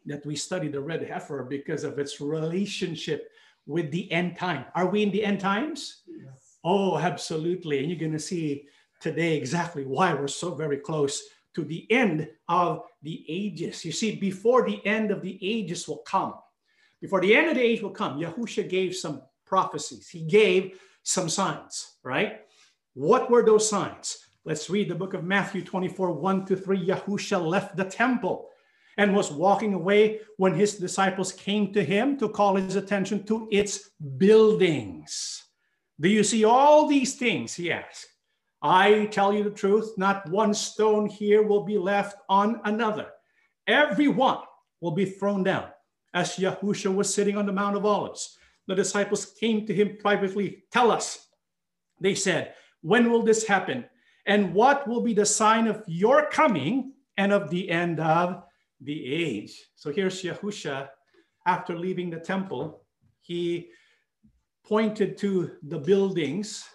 [0.06, 3.30] that we study the red heifer because of its relationship
[3.66, 4.64] with the end time.
[4.74, 6.04] Are we in the end times?
[6.08, 6.60] Yes.
[6.64, 7.80] Oh, absolutely.
[7.80, 8.68] And you're going to see
[9.02, 11.22] today exactly why we're so very close
[11.56, 13.84] to the end of the ages.
[13.84, 16.36] You see, before the end of the ages will come,
[17.02, 20.08] before the end of the age will come, Yahusha gave some prophecies.
[20.08, 22.42] He gave some signs, right?
[22.94, 24.18] What were those signs?
[24.44, 26.88] Let's read the book of Matthew 24, 1 to 3.
[26.88, 28.50] Yahusha left the temple
[28.98, 33.48] and was walking away when his disciples came to him to call his attention to
[33.52, 35.44] its buildings.
[36.00, 37.54] Do you see all these things?
[37.54, 38.08] He asked.
[38.62, 43.08] I tell you the truth, not one stone here will be left on another.
[43.68, 44.40] Every one
[44.82, 45.70] will be thrown down.
[46.14, 50.64] As Yahusha was sitting on the Mount of Olives, the disciples came to him privately.
[50.72, 51.28] Tell us,
[52.00, 53.86] they said, when will this happen?
[54.26, 58.44] And what will be the sign of your coming and of the end of
[58.82, 59.58] the age?
[59.76, 60.90] So here's Yahusha
[61.48, 62.84] after leaving the temple.
[63.22, 63.70] He
[64.64, 66.66] pointed to the buildings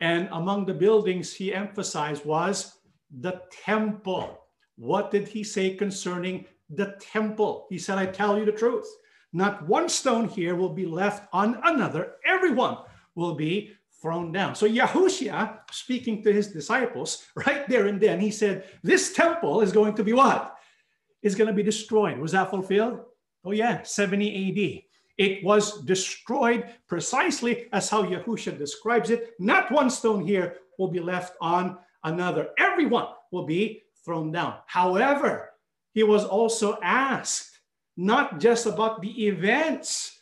[0.00, 2.78] and among the buildings he emphasized was
[3.20, 4.38] the temple.
[4.76, 7.66] What did he say concerning the temple?
[7.68, 8.86] He said, I tell you the truth.
[9.32, 12.14] Not one stone here will be left on another.
[12.24, 12.78] Everyone
[13.14, 14.54] will be thrown down.
[14.54, 19.72] So Yahushua, speaking to his disciples right there and then, he said, This temple is
[19.72, 20.56] going to be what?
[21.22, 22.18] Is going to be destroyed.
[22.18, 23.00] Was that fulfilled?
[23.44, 24.82] Oh, yeah, 70 AD.
[25.18, 29.32] It was destroyed precisely as how Yahusha describes it.
[29.38, 32.50] Not one stone here will be left on another.
[32.58, 34.56] Everyone will be thrown down.
[34.66, 35.50] However,
[35.92, 37.60] he was also asked
[37.96, 40.19] not just about the events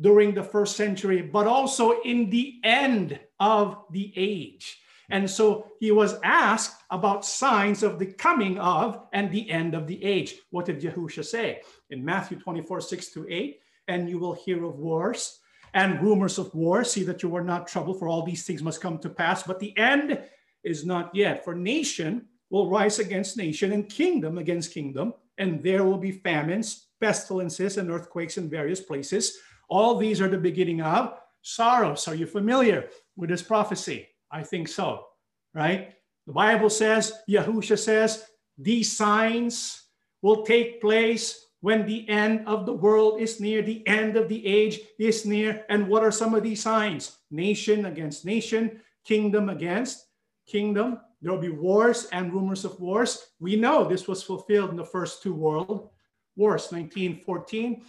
[0.00, 4.78] during the first century, but also in the end of the age.
[5.10, 9.86] And so he was asked about signs of the coming of and the end of
[9.86, 10.34] the age.
[10.50, 11.62] What did Yahusha say?
[11.90, 15.38] In Matthew 24, 6 to 8, and you will hear of wars
[15.74, 16.90] and rumors of wars.
[16.90, 19.44] See that you are not troubled, for all these things must come to pass.
[19.44, 20.20] But the end
[20.64, 21.44] is not yet.
[21.44, 26.88] For nation will rise against nation and kingdom against kingdom, and there will be famines,
[27.00, 29.38] pestilences, and earthquakes in various places.
[29.68, 32.08] All these are the beginning of sorrows.
[32.08, 34.08] Are you familiar with this prophecy?
[34.30, 35.06] I think so,
[35.54, 35.94] right?
[36.26, 38.24] The Bible says, Yahusha says,
[38.58, 39.82] these signs
[40.22, 44.46] will take place when the end of the world is near, the end of the
[44.46, 45.64] age is near.
[45.68, 47.18] And what are some of these signs?
[47.30, 50.06] Nation against nation, kingdom against
[50.46, 51.00] kingdom.
[51.22, 53.28] There will be wars and rumors of wars.
[53.40, 55.90] We know this was fulfilled in the first two world
[56.36, 57.82] wars, 1914.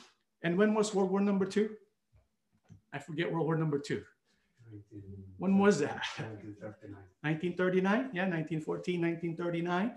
[0.48, 1.72] And when was World War number two?
[2.94, 4.02] I forget World War number two.
[5.40, 6.08] When was that?
[6.16, 6.96] 1939.
[7.20, 7.94] 1939?
[8.14, 9.92] Yeah, 1914, 1939.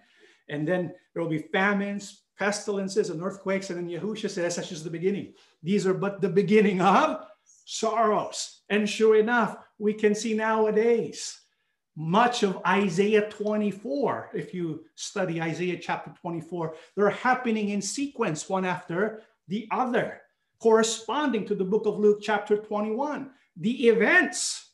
[0.48, 3.70] And then there will be famines, pestilences, and earthquakes.
[3.70, 5.34] And then Yahusha says that's just the beginning.
[5.62, 7.26] These are but the beginning of
[7.64, 8.62] sorrows.
[8.70, 11.42] And sure enough, we can see nowadays
[11.94, 14.30] much of Isaiah 24.
[14.34, 20.22] If you study Isaiah chapter 24, they're happening in sequence, one after the other,
[20.60, 23.30] corresponding to the book of Luke chapter 21.
[23.56, 24.70] The events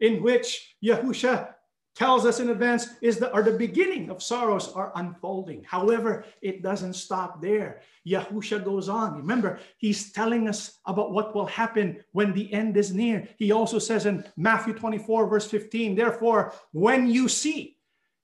[0.00, 1.54] in which Yahusha
[1.94, 5.62] tells us in advance is the, are the beginning of sorrows are unfolding.
[5.64, 7.82] However, it doesn't stop there.
[8.06, 9.16] Yahusha goes on.
[9.16, 13.28] Remember, he's telling us about what will happen when the end is near.
[13.38, 17.76] He also says in Matthew 24, verse 15, therefore, when you see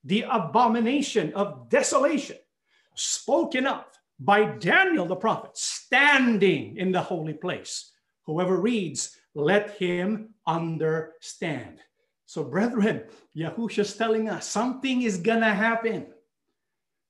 [0.04, 2.36] the abomination of desolation
[2.94, 3.84] spoken of
[4.20, 7.92] by Daniel the prophet standing in the holy place,
[8.26, 11.78] whoever reads, let him understand.
[12.26, 13.04] So, brethren,
[13.36, 16.06] Yahusha's telling us something is gonna happen.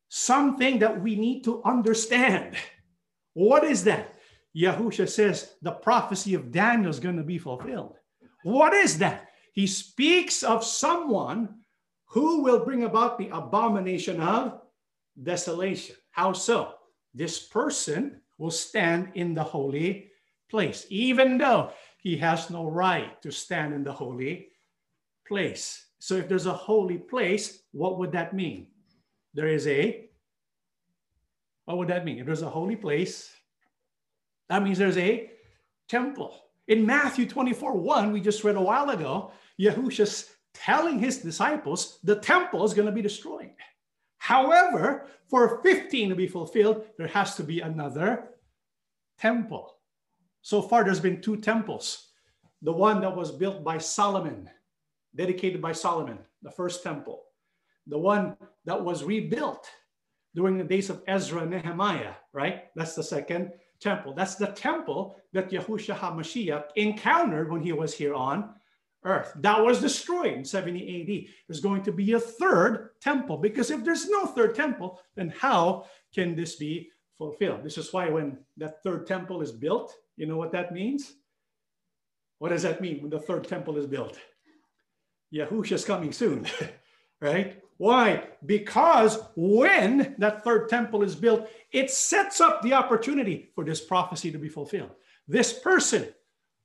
[0.09, 2.57] Something that we need to understand.
[3.35, 4.15] What is that?
[4.57, 7.97] Yahusha says the prophecy of Daniel is to be fulfilled.
[8.43, 9.29] What is that?
[9.53, 11.61] He speaks of someone
[12.07, 14.61] who will bring about the abomination of
[15.23, 15.97] desolation.
[16.11, 16.75] How so?
[17.15, 20.11] This person will stand in the holy
[20.49, 24.49] place, even though he has no right to stand in the holy
[25.27, 25.87] place.
[25.99, 28.69] So if there's a holy place, what would that mean?
[29.35, 30.09] There is a,
[31.67, 32.19] what would that mean?
[32.19, 33.31] If there's a holy place,
[34.49, 35.31] that means there's a
[35.89, 36.35] temple.
[36.69, 42.17] In Matthew 24 1, we just read a while ago, Yahushua's telling his disciples the
[42.17, 43.51] temple is going to be destroyed.
[44.21, 48.29] However, for 15 to be fulfilled, there has to be another
[49.19, 49.77] temple.
[50.43, 52.09] So far, there's been two temples
[52.63, 54.51] the one that was built by Solomon
[55.17, 57.23] dedicated by Solomon, the first temple,
[57.87, 59.67] the one that was rebuilt
[60.35, 62.65] during the days of Ezra and Nehemiah, right?
[62.77, 64.13] That's the second temple.
[64.13, 68.55] That's the temple that Yahushua HaMashiach encountered when he was here on
[69.05, 69.33] earth.
[69.37, 71.35] That was destroyed in 70 AD.
[71.47, 75.87] There's going to be a third temple because if there's no third temple, then how
[76.15, 77.65] can this be fulfilled?
[77.65, 81.15] This is why when that third temple is built, you know what that means?
[82.39, 84.19] What does that mean when the third temple is built?
[85.33, 86.47] Yahusha's coming soon,
[87.21, 87.63] right?
[87.77, 88.25] Why?
[88.45, 94.31] Because when that third temple is built, it sets up the opportunity for this prophecy
[94.33, 94.91] to be fulfilled.
[95.27, 96.09] This person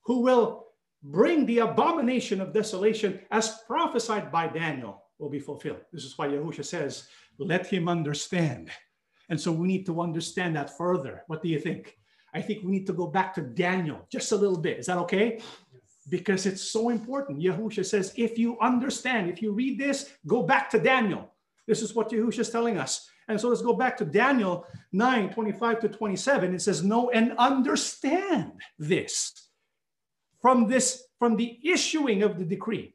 [0.03, 0.64] who will
[1.11, 5.81] bring the abomination of desolation as prophesied by Daniel will be fulfilled.
[5.91, 8.69] This is why Yahusha says, let him understand.
[9.29, 11.23] And so we need to understand that further.
[11.27, 11.97] What do you think?
[12.33, 14.79] I think we need to go back to Daniel just a little bit.
[14.79, 15.39] Is that okay?
[16.09, 17.41] because it's so important.
[17.41, 21.31] Yahusha says, if you understand, if you read this, go back to Daniel.
[21.67, 23.09] This is what Yahusha is telling us.
[23.27, 26.53] And so let's go back to Daniel 9 25 to 27.
[26.53, 29.44] It says, Know and understand this
[30.45, 32.93] from this, from the issuing of the decree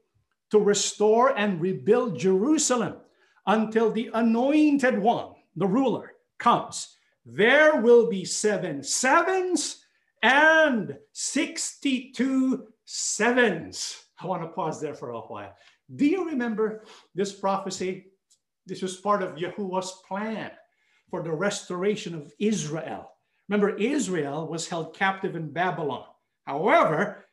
[0.52, 2.98] to restore and rebuild Jerusalem
[3.44, 6.94] until the anointed one, the ruler, comes.
[7.26, 9.84] There will be seven sevens
[10.22, 14.00] and 62 sevens.
[14.22, 15.52] I want to pause there for a while.
[15.96, 16.85] Do you remember
[17.16, 18.12] this prophecy?
[18.64, 20.52] This was part of Yahuwah's plan
[21.10, 23.10] for the restoration of Israel.
[23.48, 26.04] Remember, Israel was held captive in Babylon.
[26.46, 27.25] However,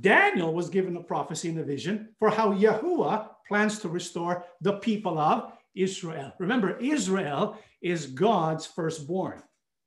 [0.00, 4.74] Daniel was given a prophecy and a vision for how Yahuwah plans to restore the
[4.74, 6.32] people of Israel.
[6.38, 9.42] Remember, Israel is God's firstborn.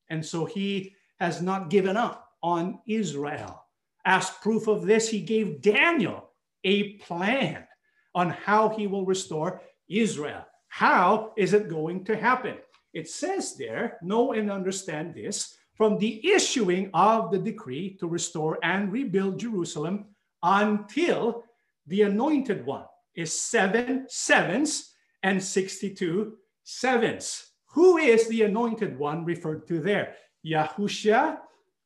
[0.09, 3.65] And so he has not given up on Israel.
[4.05, 6.31] As proof of this, he gave Daniel
[6.65, 7.65] a plan
[8.13, 10.45] on how he will restore Israel.
[10.67, 12.57] How is it going to happen?
[12.93, 18.59] It says there, know and understand this from the issuing of the decree to restore
[18.63, 20.05] and rebuild Jerusalem
[20.41, 21.43] until
[21.87, 27.51] the anointed one, is seven sevens and 62 sevens.
[27.67, 30.15] Who is the anointed one referred to there?
[30.45, 31.37] Yahushua,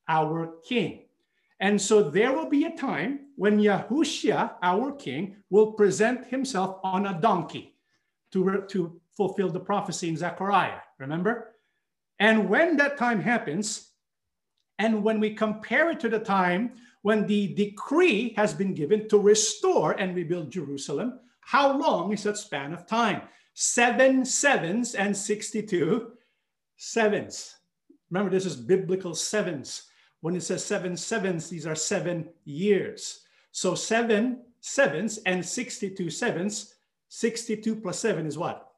[0.08, 1.04] our king.
[1.60, 7.08] And so there will be a time when Yahushua, our king, will present himself on
[7.08, 7.76] a donkey
[8.32, 10.80] to, to fulfill the prophecy in Zechariah.
[11.00, 11.54] Remember?
[12.20, 13.92] And when that time happens,
[14.80, 19.18] and when we compare it to the time when the decree has been given to
[19.18, 23.22] restore and rebuild Jerusalem, how long is that span of time?
[23.54, 26.12] Seven sevens and 62
[26.76, 27.56] sevens.
[28.12, 29.84] Remember, this is biblical sevens.
[30.22, 33.22] When it says seven sevens, these are seven years.
[33.52, 36.76] So seven sevens and 62 sevens,
[37.10, 38.70] 62 plus seven is what?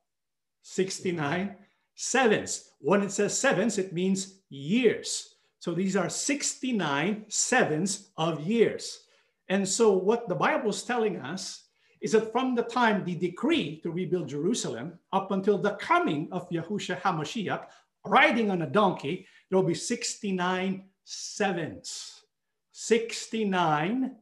[0.62, 1.56] 69
[2.00, 2.72] sevens.
[2.80, 5.36] When it says sevens, it means years.
[5.60, 9.04] So these are 69 sevens of years.
[9.50, 11.66] And so what the Bible is telling us
[12.00, 16.50] is that from the time the decree to rebuild Jerusalem up until the coming of
[16.50, 17.66] Yahushua HaMashiach
[18.06, 22.22] riding on a donkey, there will be 69 sevens.
[22.72, 24.16] 69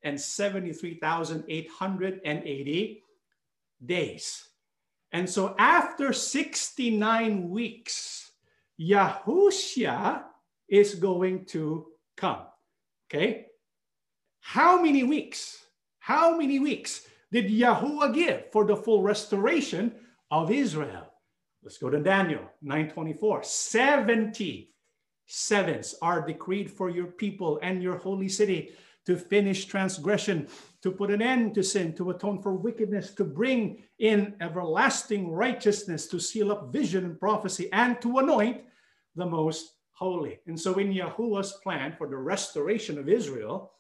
[0.03, 3.03] 173,880
[3.85, 4.49] days.
[5.13, 8.33] And so after 69 weeks,
[8.81, 10.25] Yahushua
[10.69, 11.87] is going to
[12.17, 12.43] come.
[13.11, 13.47] Okay?
[14.41, 15.65] How many weeks?
[15.99, 19.93] How many weeks did Yahuwah give for the full restoration
[20.31, 21.13] of Israel?
[21.63, 23.45] Let's go to Daniel 9:24.
[23.45, 24.71] 70
[25.27, 28.73] sevens are decreed for your people and your holy city
[29.09, 30.47] to finish transgression,
[30.83, 36.07] to put an end to sin, to atone for wickedness, to bring in everlasting righteousness,
[36.09, 38.61] to seal up vision and prophecy, and to anoint
[39.17, 40.41] the most holy.
[40.47, 43.73] And so, in Yahuwah's plan for the restoration of Israel,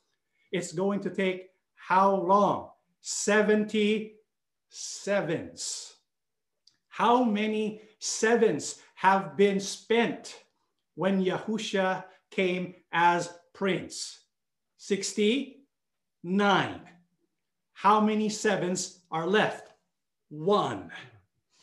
[0.51, 2.70] it's going to take how long?
[3.03, 4.14] 70
[4.70, 5.93] sevens.
[6.89, 10.43] How many sevens have been spent
[10.95, 14.20] when Yahusha came as prince?
[14.79, 16.81] 69.
[17.74, 19.72] How many sevens are left?
[20.31, 20.91] One,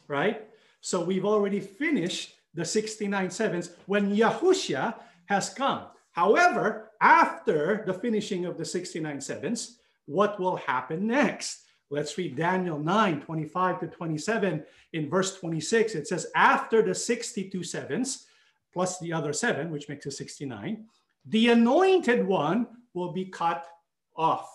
[0.07, 0.47] right?
[0.82, 4.95] So we've already finished the 69 sevens when Yahusha
[5.26, 5.88] has come.
[6.11, 11.63] However, after the finishing of the 69 sevens, what will happen next?
[11.89, 14.63] Let's read Daniel 9 25 to 27.
[14.93, 18.26] In verse 26, it says, After the 62 sevens,
[18.74, 20.86] plus the other seven, which makes it 69,
[21.26, 23.67] the anointed one will be cut
[24.15, 24.49] off.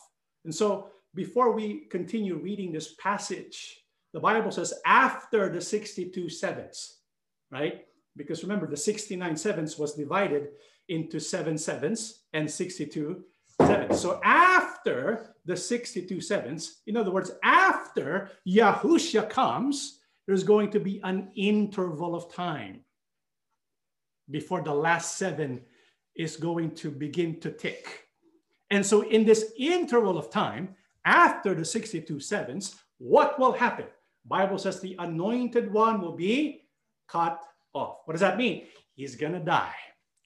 [0.45, 3.81] And so, before we continue reading this passage,
[4.13, 6.99] the Bible says, after the 62 sevens,
[7.51, 7.85] right?
[8.17, 10.49] Because remember, the 69 sevens was divided
[10.89, 13.25] into seven sevens and 62
[13.61, 14.01] sevens.
[14.01, 21.01] So after the 62 sevens, in other words, after Yahusha comes, there's going to be
[21.05, 22.81] an interval of time
[24.31, 25.61] before the last seven
[26.17, 28.07] is going to begin to tick.
[28.71, 33.87] And so in this interval of time, after the 62 sevens, what will happen?
[34.25, 36.63] Bible says the anointed one will be
[37.09, 37.41] cut
[37.73, 37.99] off.
[38.05, 38.67] What does that mean?
[38.95, 39.75] He's to die.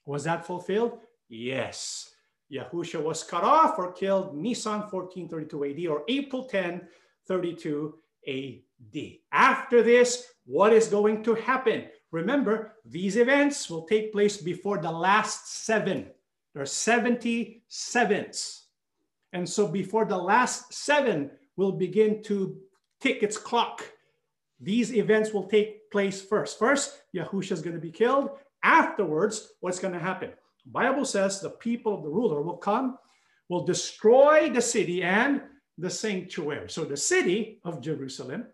[0.07, 0.99] Was that fulfilled?
[1.29, 2.11] Yes.
[2.53, 6.87] Yahusha was cut off or killed Nisan 1432 AD or April 10,
[7.27, 7.95] 32
[8.29, 9.03] AD.
[9.33, 11.87] After this, what is going to happen?
[12.11, 16.11] Remember, these events will take place before the last seven.
[16.55, 18.67] There are 70 sevens.
[19.33, 22.57] And so before the last seven will begin to
[23.01, 23.85] tick its clock,
[24.61, 26.59] these events will take place first.
[26.59, 28.31] First, Yahusha is going to be killed.
[28.63, 30.31] Afterwards, what's going to happen?
[30.65, 32.99] The Bible says the people of the ruler will come,
[33.49, 35.43] will destroy the city and
[35.77, 36.71] the sanctuary.
[36.71, 38.47] So the city of Jerusalem,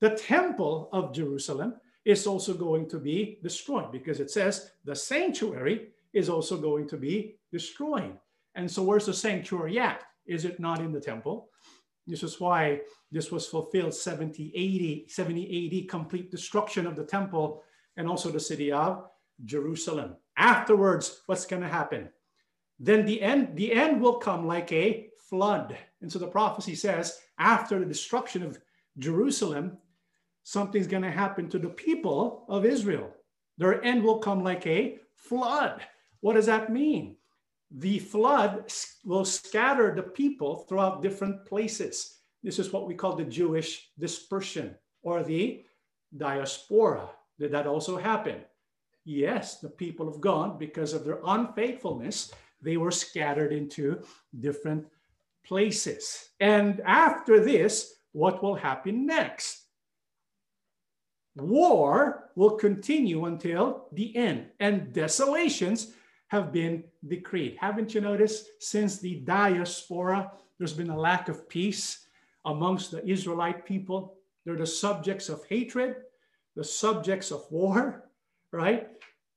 [0.00, 1.74] the temple of Jerusalem
[2.04, 6.96] is also going to be destroyed because it says the sanctuary is also going to
[6.96, 8.18] be destroyed.
[8.54, 10.04] And so where's the sanctuary at?
[10.26, 11.48] Is it not in the temple?
[12.06, 12.80] This is why
[13.12, 17.62] this was fulfilled 70 80, 70 AD, complete destruction of the temple
[17.96, 19.04] and also the city of
[19.44, 20.16] Jerusalem.
[20.36, 22.08] Afterwards, what's going to happen?
[22.80, 25.76] Then the end, the end will come like a flood.
[26.00, 28.58] And so the prophecy says, after the destruction of
[28.98, 29.76] Jerusalem,
[30.44, 33.10] something's going to happen to the people of Israel.
[33.58, 35.82] Their end will come like a flood.
[36.20, 37.16] What does that mean?
[37.70, 38.72] The flood
[39.04, 42.18] will scatter the people throughout different places.
[42.42, 45.64] This is what we call the Jewish dispersion or the
[46.16, 47.10] diaspora.
[47.38, 48.40] Did that also happen?
[49.04, 54.02] Yes, the people of God, because of their unfaithfulness, they were scattered into
[54.40, 54.86] different
[55.44, 56.30] places.
[56.40, 59.64] And after this, what will happen next?
[61.36, 65.92] War will continue until the end, and desolations
[66.28, 67.56] have been decreed.
[67.60, 72.06] Haven't you noticed since the diaspora, there's been a lack of peace
[72.44, 74.14] amongst the Israelite people?
[74.44, 75.96] They're the subjects of hatred,
[76.54, 78.04] the subjects of war,
[78.52, 78.88] right?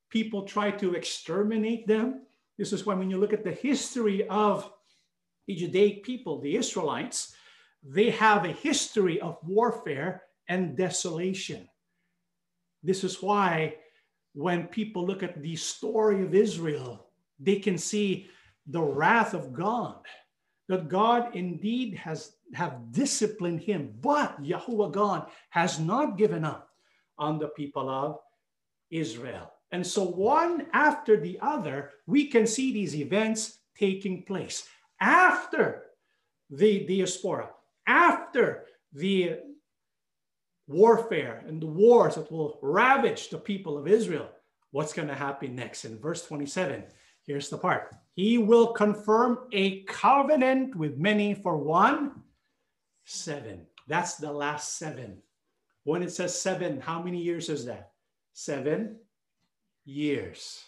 [0.10, 2.22] People try to exterminate them.
[2.58, 4.72] This is why, when you look at the history of
[5.48, 7.36] the Judaic people, the Israelites,
[7.84, 11.68] they have a history of warfare and desolation.
[12.84, 13.76] This is why,
[14.34, 17.08] when people look at the story of Israel,
[17.40, 18.30] they can see
[18.68, 20.06] the wrath of God,
[20.68, 26.70] that God indeed has have disciplined him, but Yahuwah God has not given up
[27.18, 28.20] on the people of
[28.90, 29.52] Israel.
[29.72, 34.68] And so, one after the other, we can see these events taking place
[35.00, 35.84] after
[36.50, 37.50] the diaspora,
[37.88, 39.40] after the
[40.68, 44.30] warfare and the wars that will ravage the people of Israel.
[44.72, 45.86] What's going to happen next?
[45.86, 46.84] In verse 27,
[47.26, 52.24] here's the part He will confirm a covenant with many for one
[53.06, 53.66] seven.
[53.88, 55.18] That's the last seven.
[55.84, 57.92] When it says seven, how many years is that?
[58.34, 58.98] Seven
[59.84, 60.64] years.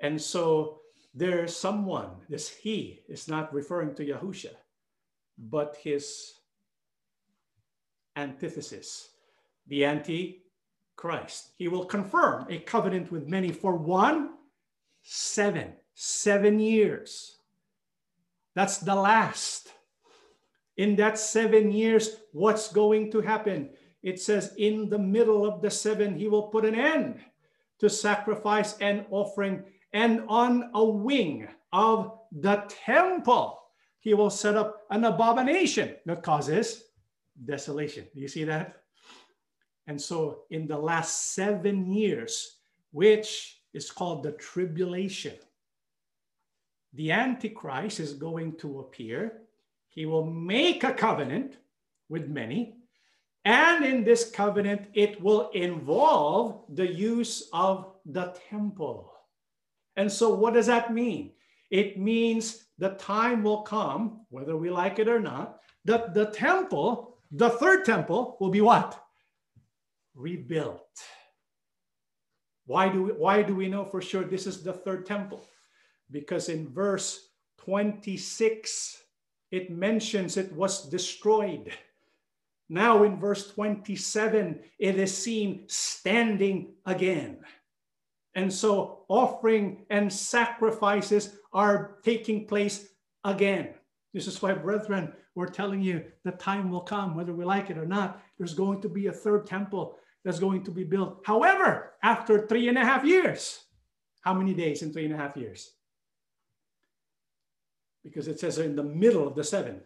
[0.00, 0.80] And so
[1.14, 4.54] there's someone, this he is not referring to Yahusha,
[5.36, 6.34] but his
[8.18, 9.10] antithesis,
[9.68, 11.52] the anti-Christ.
[11.56, 14.34] He will confirm a covenant with many for one,
[15.02, 17.38] seven, seven years.
[18.54, 19.68] That's the last.
[20.76, 23.70] In that seven years, what's going to happen?
[24.02, 27.20] It says, in the middle of the seven, he will put an end
[27.78, 29.62] to sacrifice and offering,
[29.92, 33.60] and on a wing of the temple,
[34.00, 36.84] he will set up an abomination that causes
[37.44, 38.06] desolation.
[38.14, 38.82] Do you see that?
[39.86, 42.58] And so, in the last seven years,
[42.92, 45.34] which is called the tribulation,
[46.92, 49.42] the Antichrist is going to appear.
[49.88, 51.56] He will make a covenant
[52.08, 52.74] with many.
[53.44, 59.12] And in this covenant, it will involve the use of the temple.
[59.96, 61.32] And so, what does that mean?
[61.70, 67.07] It means the time will come, whether we like it or not, that the temple
[67.30, 68.98] the third temple will be what?
[70.14, 70.86] Rebuilt.
[72.66, 75.42] Why do we, why do we know for sure this is the third temple?
[76.10, 79.02] Because in verse 26,
[79.50, 81.72] it mentions it was destroyed.
[82.68, 87.38] Now in verse 27, it is seen standing again.
[88.34, 92.88] And so offering and sacrifices are taking place
[93.24, 93.74] again.
[94.12, 97.78] This is why, brethren, we're telling you the time will come, whether we like it
[97.78, 98.20] or not.
[98.38, 101.20] There's going to be a third temple that's going to be built.
[101.24, 103.60] However, after three and a half years,
[104.22, 105.70] how many days in three and a half years?
[108.02, 109.80] Because it says in the middle of the seven,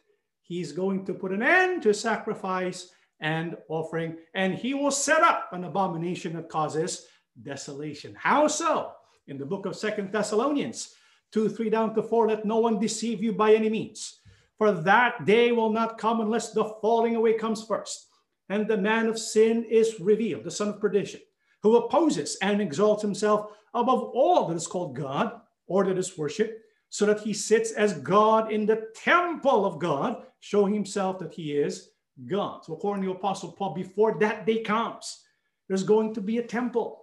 [0.44, 2.90] he's going to put an end to sacrifice
[3.20, 7.06] and offering, and he will set up an abomination that causes
[7.44, 8.16] desolation.
[8.18, 8.94] How so?
[9.28, 10.96] In the book of Second Thessalonians
[11.34, 14.22] 2, 3 down to 4, let no one deceive you by any means.
[14.58, 18.08] For that day will not come unless the falling away comes first,
[18.48, 21.20] and the man of sin is revealed, the son of perdition,
[21.62, 26.62] who opposes and exalts himself above all that is called God or that is worship,
[26.90, 31.54] so that he sits as God in the temple of God, showing himself that he
[31.54, 31.90] is
[32.26, 32.64] God.
[32.64, 35.24] So, according to the Apostle Paul, before that day comes,
[35.68, 37.02] there's going to be a temple.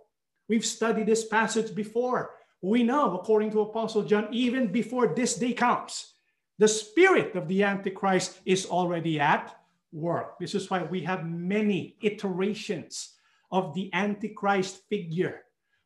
[0.48, 2.30] We've studied this passage before.
[2.62, 6.14] We know, according to Apostle John, even before this day comes,
[6.58, 9.56] the spirit of the Antichrist is already at
[9.92, 10.38] work.
[10.38, 13.14] This is why we have many iterations
[13.50, 15.42] of the Antichrist figure.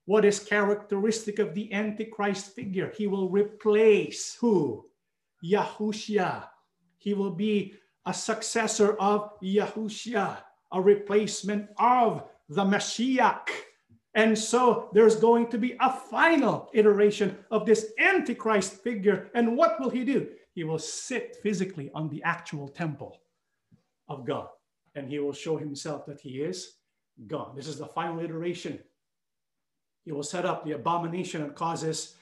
[0.06, 2.92] What is characteristic of the Antichrist figure?
[2.96, 4.86] He will replace who?
[5.44, 6.48] Yahushua.
[6.96, 7.74] He will be
[8.06, 10.38] a successor of Yahushua,
[10.72, 13.34] a replacement of the Messiah.
[14.14, 19.28] And so there's going to be a final iteration of this Antichrist figure.
[19.34, 20.28] And what will he do?
[20.54, 23.20] He will sit physically on the actual temple
[24.08, 24.48] of God
[24.94, 26.76] and he will show himself that he is
[27.26, 27.56] God.
[27.56, 28.78] This is the final iteration.
[30.06, 32.14] He will set up the abomination and causes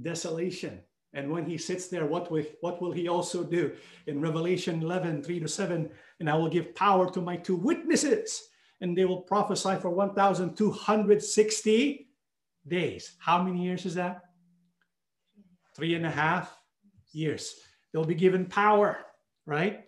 [0.00, 0.80] desolation.
[1.12, 3.76] And when he sits there, what will, what will he also do?
[4.06, 8.48] In Revelation 11, 3 to 7, and I will give power to my two witnesses,
[8.80, 12.08] and they will prophesy for 1,260
[12.66, 13.16] days.
[13.18, 14.22] How many years is that?
[15.74, 16.58] Three and a half
[17.12, 17.54] years.
[17.92, 18.96] They'll be given power,
[19.44, 19.84] right?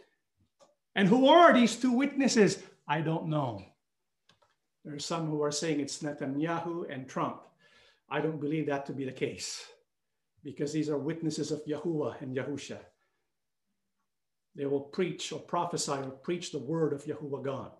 [0.94, 2.62] And who are these two witnesses?
[2.86, 3.64] I don't know.
[4.88, 7.42] There are some who are saying it's Netanyahu and Trump.
[8.08, 9.66] I don't believe that to be the case
[10.42, 12.78] because these are witnesses of Yahuwah and Yahusha.
[14.56, 17.72] They will preach or prophesy or preach the word of Yahuwah God.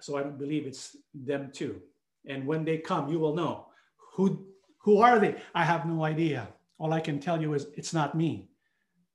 [0.00, 1.82] So I don't believe it's them too.
[2.24, 3.66] And when they come, you will know.
[4.14, 4.46] Who,
[4.78, 5.36] who are they?
[5.54, 6.48] I have no idea.
[6.78, 8.48] All I can tell you is it's not me.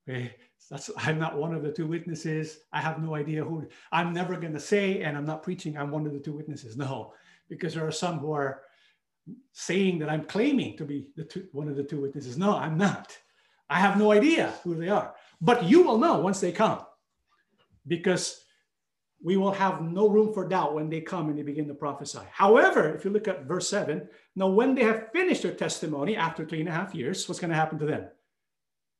[0.07, 0.35] Okay?
[0.70, 2.59] That's, I'm not one of the two witnesses.
[2.72, 3.68] I have no idea who.
[3.91, 6.78] I'm never going to say, and I'm not preaching, I'm one of the two witnesses.
[6.78, 7.14] No,
[7.49, 8.62] because there are some who are
[9.53, 12.38] saying that I'm claiming to be the two, one of the two witnesses.
[12.38, 13.18] No, I'm not.
[13.70, 15.14] I have no idea who they are.
[15.41, 16.82] But you will know once they come,
[17.88, 18.43] because
[19.24, 22.20] we will have no room for doubt when they come and they begin to prophesy.
[22.32, 26.45] However, if you look at verse 7, now when they have finished their testimony after
[26.45, 28.07] three and a half years, what's going to happen to them?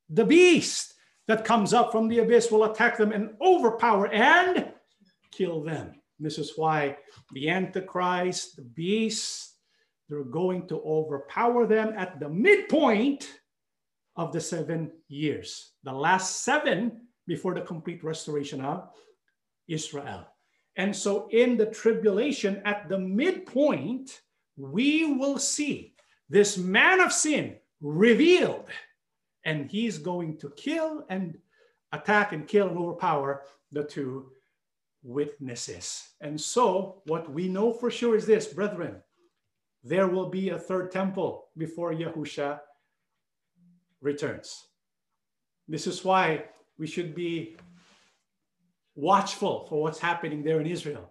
[0.09, 0.90] The beast
[1.32, 4.67] that comes up from the abyss will attack them and overpower and
[5.32, 5.95] kill them.
[6.19, 6.97] This is why
[7.32, 9.55] the Antichrist, the beast,
[10.09, 13.29] they're going to overpower them at the midpoint
[14.17, 18.89] of the seven years, the last seven before the complete restoration of
[19.69, 20.27] Israel.
[20.75, 24.19] And so, in the tribulation, at the midpoint,
[24.57, 25.93] we will see
[26.27, 28.65] this man of sin revealed
[29.45, 31.37] and he's going to kill and
[31.91, 34.31] attack and kill and overpower the two
[35.03, 36.09] witnesses.
[36.21, 39.01] And so, what we know for sure is this, brethren
[39.83, 42.59] there will be a third temple before Yahusha
[44.01, 44.67] returns.
[45.67, 46.45] This is why
[46.77, 47.57] we should be
[48.95, 51.09] watchful for what's happening there in Israel.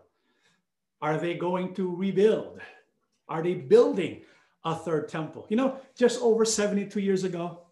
[1.02, 2.60] Are they going to rebuild?
[3.28, 4.22] Are they building
[4.64, 5.46] a third temple?
[5.48, 7.62] You know, just over 72 years ago,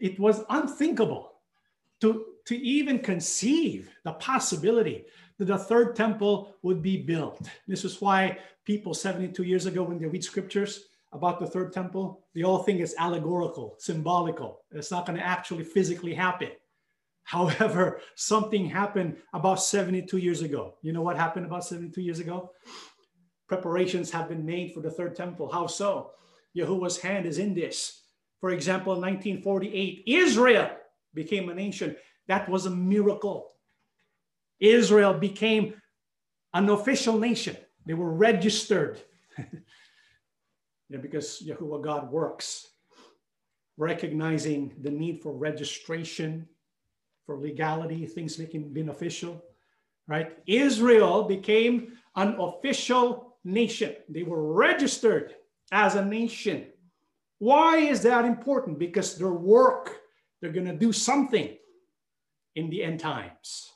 [0.00, 1.32] it was unthinkable
[2.00, 5.04] to, to even conceive the possibility
[5.38, 7.48] that the third temple would be built.
[7.66, 12.26] This is why people 72 years ago, when they read scriptures about the third temple,
[12.34, 14.60] they all think it's allegorical, symbolical.
[14.70, 16.50] It's not going to actually physically happen.
[17.22, 20.74] However, something happened about 72 years ago.
[20.82, 22.52] You know what happened about 72 years ago?
[23.48, 25.50] Preparations have been made for the third temple.
[25.50, 26.12] How so?
[26.56, 28.02] Yahuwah's hand is in this.
[28.40, 30.70] For example, in 1948, Israel
[31.14, 31.96] became a nation.
[32.28, 33.52] That was a miracle.
[34.60, 35.74] Israel became
[36.54, 37.56] an official nation.
[37.86, 39.00] They were registered.
[40.88, 42.66] yeah, because Yahuwah God works,
[43.76, 46.48] recognizing the need for registration,
[47.26, 49.42] for legality, things making being official,
[50.06, 50.38] right?
[50.46, 53.94] Israel became an official nation.
[54.08, 55.34] They were registered
[55.70, 56.66] as a nation.
[57.38, 58.78] Why is that important?
[58.78, 60.00] Because their work,
[60.40, 61.56] they're going to do something
[62.56, 63.70] in the end times.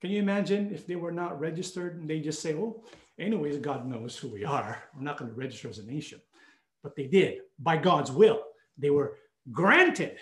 [0.00, 2.82] Can you imagine if they were not registered and they just say, well,
[3.18, 4.82] anyways, God knows who we are.
[4.96, 6.20] We're not going to register as a nation.
[6.82, 8.40] But they did by God's will.
[8.78, 9.16] They were
[9.52, 10.18] granted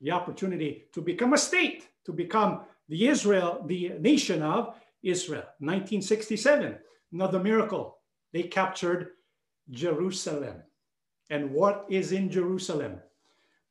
[0.00, 5.44] the opportunity to become a state, to become the Israel, the nation of Israel.
[5.60, 6.76] 1967,
[7.12, 7.98] another miracle.
[8.32, 9.10] They captured
[9.70, 10.62] Jerusalem.
[11.30, 13.00] And what is in Jerusalem?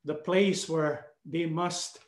[0.06, 2.00] The place where they must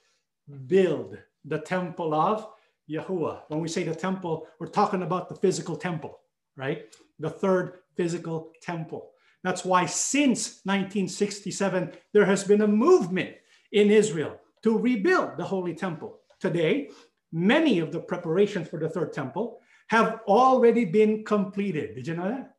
[0.67, 2.47] build the temple of
[2.89, 3.41] Yahuwah.
[3.47, 6.19] When we say the temple, we're talking about the physical temple,
[6.55, 6.95] right?
[7.19, 9.11] The third physical temple.
[9.43, 13.35] That's why since 1967, there has been a movement
[13.71, 16.19] in Israel to rebuild the Holy Temple.
[16.39, 16.89] Today,
[17.31, 21.93] many of the preparations for the third temple have already been completed.
[21.93, 22.55] Did you know that?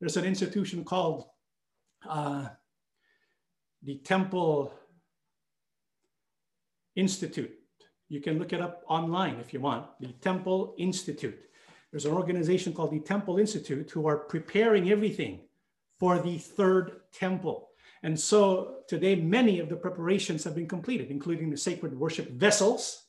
[0.00, 1.26] There's an institution called
[2.08, 2.48] uh,
[3.82, 4.72] the Temple
[6.94, 7.52] Institute.
[8.08, 11.38] You can look it up online if you want, the Temple Institute.
[11.90, 15.40] there's an organization called the Temple Institute who are preparing everything
[15.98, 17.68] for the third temple.
[18.02, 23.06] And so today, many of the preparations have been completed, including the sacred worship vessels,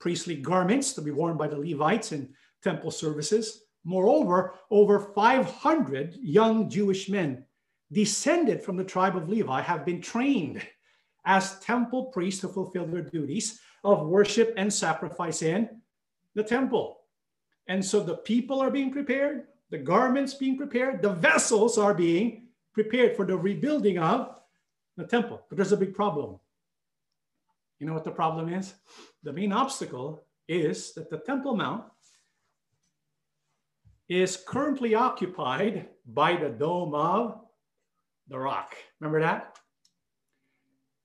[0.00, 3.62] priestly garments to be worn by the Levites in temple services.
[3.84, 7.44] Moreover, over 500 young Jewish men
[7.92, 10.62] descended from the tribe of Levi have been trained
[11.24, 15.68] as temple priests to fulfill their duties of worship and sacrifice in
[16.34, 17.00] the temple.
[17.66, 22.48] And so the people are being prepared, the garments being prepared, the vessels are being
[22.72, 24.34] prepared for the rebuilding of
[24.96, 25.42] the temple.
[25.48, 26.38] But there's a big problem.
[27.78, 28.74] You know what the problem is?
[29.22, 31.84] The main obstacle is that the Temple Mount
[34.08, 37.40] is currently occupied by the Dome of
[38.28, 38.76] the Rock.
[39.00, 39.58] Remember that?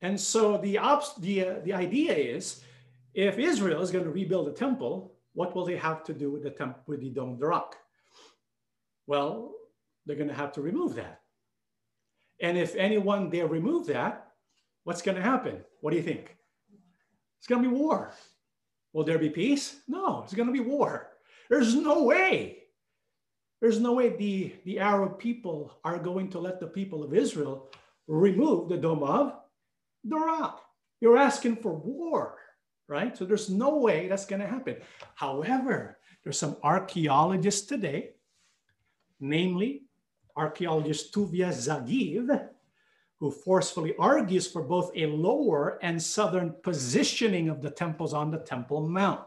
[0.01, 0.79] And so the,
[1.19, 2.61] the, uh, the idea is
[3.13, 6.43] if Israel is going to rebuild the temple, what will they have to do with
[6.43, 7.77] the, temp- with the Dome of the Rock?
[9.07, 9.53] Well,
[10.05, 11.21] they're going to have to remove that.
[12.41, 14.31] And if anyone there remove that,
[14.83, 15.63] what's going to happen?
[15.81, 16.35] What do you think?
[17.39, 18.13] It's going to be war.
[18.91, 19.77] Will there be peace?
[19.87, 21.09] No, it's going to be war.
[21.49, 22.62] There's no way.
[23.63, 27.71] There's no way the, the Arab people are going to let the people of Israel
[28.07, 29.39] remove the Dome of
[30.03, 30.65] the Rock.
[30.99, 32.39] You're asking for war,
[32.89, 33.17] right?
[33.17, 34.81] So there's no way that's going to happen.
[35.15, 38.15] However, there's some archaeologists today,
[39.21, 39.83] namely
[40.35, 42.49] archaeologist Tuvia Zagiv,
[43.21, 48.39] who forcefully argues for both a lower and southern positioning of the temples on the
[48.39, 49.21] Temple Mount.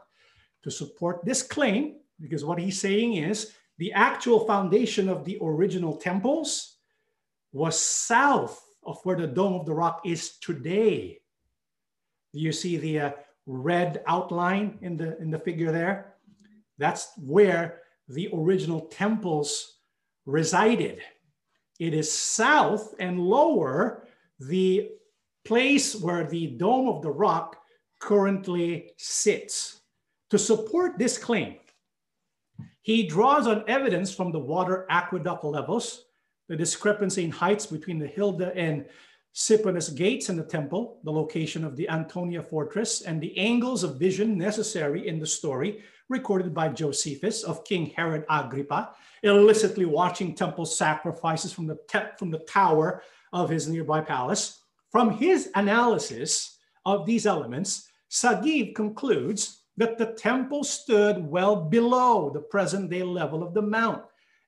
[0.64, 5.97] To support this claim, because what he's saying is the actual foundation of the original
[5.97, 6.77] temples
[7.53, 11.18] was south of where the Dome of the Rock is today.
[12.33, 13.11] You see the uh,
[13.47, 16.14] red outline in the, in the figure there?
[16.79, 19.79] That's where the original temples
[20.27, 21.01] resided.
[21.79, 24.07] It is south and lower
[24.41, 24.91] the
[25.45, 27.59] place where the Dome of the Rock
[28.01, 29.81] currently sits.
[30.31, 31.57] To support this claim,
[32.87, 36.05] he draws on evidence from the water aqueduct levels,
[36.49, 38.87] the discrepancy in heights between the Huldah and
[39.34, 43.99] Siponus gates in the temple, the location of the Antonia fortress, and the angles of
[43.99, 48.91] vision necessary in the story recorded by Josephus of King Herod Agrippa,
[49.24, 51.76] illicitly watching temple sacrifices from the,
[52.16, 54.61] from the tower of his nearby palace.
[54.93, 62.41] From his analysis of these elements, Zagiv concludes that the temple stood well below the
[62.41, 64.03] present day level of the mount,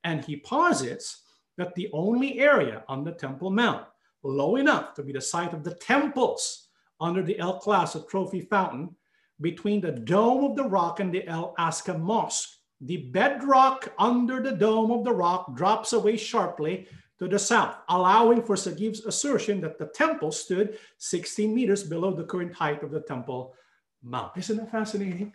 [0.04, 1.22] and he posits
[1.58, 3.84] that the only area on the Temple Mount
[4.22, 6.68] low enough to be the site of the temples
[7.00, 8.94] under the El Clasa trophy fountain
[9.40, 12.48] between the dome of the rock and the El Aqsa Mosque.
[12.80, 16.86] The bedrock under the dome of the rock drops away sharply
[17.18, 22.24] to the south, allowing for Zagiv's assertion that the temple stood 16 meters below the
[22.24, 23.54] current height of the Temple
[24.02, 24.32] Mount.
[24.36, 25.32] Isn't that fascinating?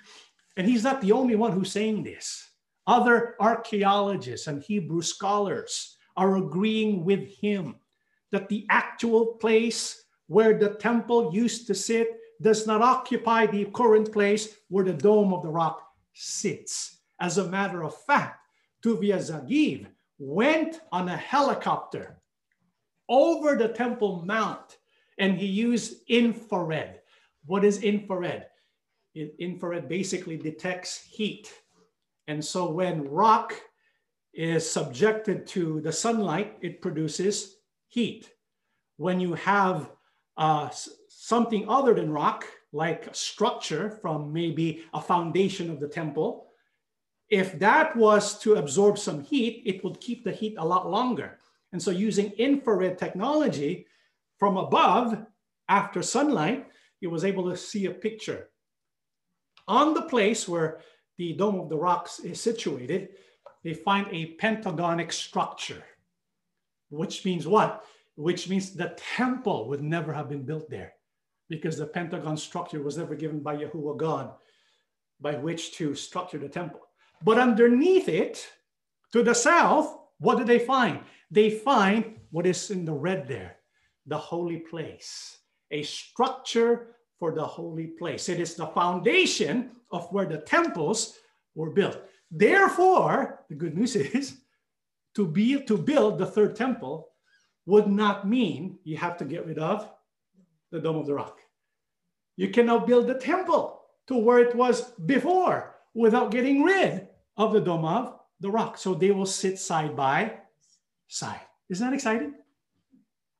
[0.57, 2.49] And he's not the only one who's saying this.
[2.85, 7.75] Other archaeologists and Hebrew scholars are agreeing with him
[8.31, 12.09] that the actual place where the temple used to sit
[12.41, 16.99] does not occupy the current place where the dome of the rock sits.
[17.19, 18.39] As a matter of fact,
[18.83, 19.87] Tuvia Zagiv
[20.19, 22.21] went on a helicopter
[23.07, 24.77] over the Temple Mount
[25.17, 27.01] and he used infrared.
[27.45, 28.47] What is infrared?
[29.15, 31.53] Infrared basically detects heat.
[32.27, 33.53] And so when rock
[34.33, 37.57] is subjected to the sunlight, it produces
[37.87, 38.31] heat.
[38.97, 39.91] When you have
[40.37, 40.69] uh,
[41.09, 46.47] something other than rock, like a structure from maybe a foundation of the temple,
[47.29, 51.39] if that was to absorb some heat, it would keep the heat a lot longer.
[51.71, 53.85] And so using infrared technology
[54.37, 55.17] from above,
[55.69, 56.67] after sunlight,
[56.99, 58.49] he was able to see a picture.
[59.67, 60.81] On the place where
[61.17, 63.09] the Dome of the Rocks is situated,
[63.63, 65.83] they find a pentagonic structure,
[66.89, 67.85] which means what?
[68.15, 70.93] Which means the temple would never have been built there
[71.49, 74.33] because the pentagon structure was never given by Yahuwah God
[75.21, 76.81] by which to structure the temple.
[77.23, 78.45] But underneath it,
[79.13, 80.99] to the south, what do they find?
[81.31, 83.57] They find what is in the red there,
[84.05, 85.37] the holy place,
[85.71, 88.29] a structure for the holy place.
[88.29, 91.17] It is the foundation of where the temples
[91.55, 92.01] were built.
[92.31, 94.41] Therefore, the good news is
[95.15, 97.09] to be to build the third temple
[97.65, 99.89] would not mean you have to get rid of
[100.71, 101.39] the Dome of the Rock.
[102.35, 107.07] You cannot build the temple to where it was before without getting rid
[107.37, 108.77] of the Dome of the Rock.
[108.77, 110.33] So they will sit side by
[111.07, 111.41] side.
[111.69, 112.33] Isn't that exciting?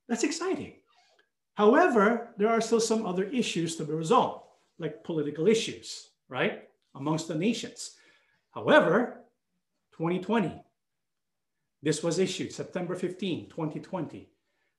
[0.07, 0.73] That's exciting.
[1.55, 4.45] However, there are still some other issues to be resolved,
[4.79, 6.63] like political issues, right,
[6.95, 7.95] amongst the nations.
[8.51, 9.21] However,
[9.97, 10.63] 2020,
[11.83, 14.29] this was issued September 15, 2020,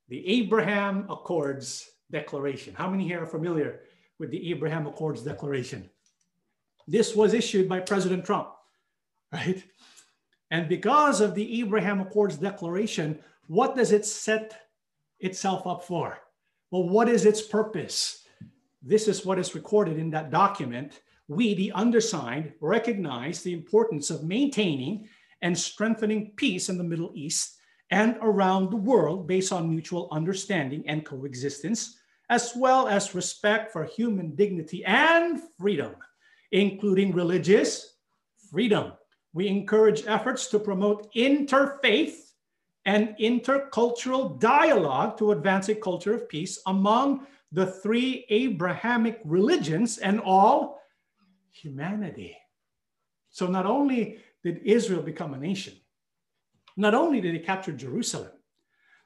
[0.08, 2.74] the Abraham Accords Declaration.
[2.74, 3.80] How many here are familiar
[4.18, 5.88] with the Abraham Accords Declaration?
[6.88, 8.48] This was issued by President Trump,
[9.32, 9.62] right?
[10.50, 14.68] And because of the Abraham Accords Declaration, what does it set
[15.20, 16.18] itself up for?
[16.74, 18.26] Well, what is its purpose?
[18.82, 21.02] This is what is recorded in that document.
[21.28, 25.08] We, the undersigned, recognize the importance of maintaining
[25.40, 27.58] and strengthening peace in the Middle East
[27.92, 31.96] and around the world based on mutual understanding and coexistence,
[32.28, 35.94] as well as respect for human dignity and freedom,
[36.50, 37.98] including religious
[38.50, 38.94] freedom.
[39.32, 42.23] We encourage efforts to promote interfaith
[42.86, 50.20] and intercultural dialogue to advance a culture of peace among the three Abrahamic religions and
[50.20, 50.80] all
[51.52, 52.36] humanity.
[53.30, 55.74] So not only did Israel become a nation,
[56.76, 58.32] not only did they capture Jerusalem,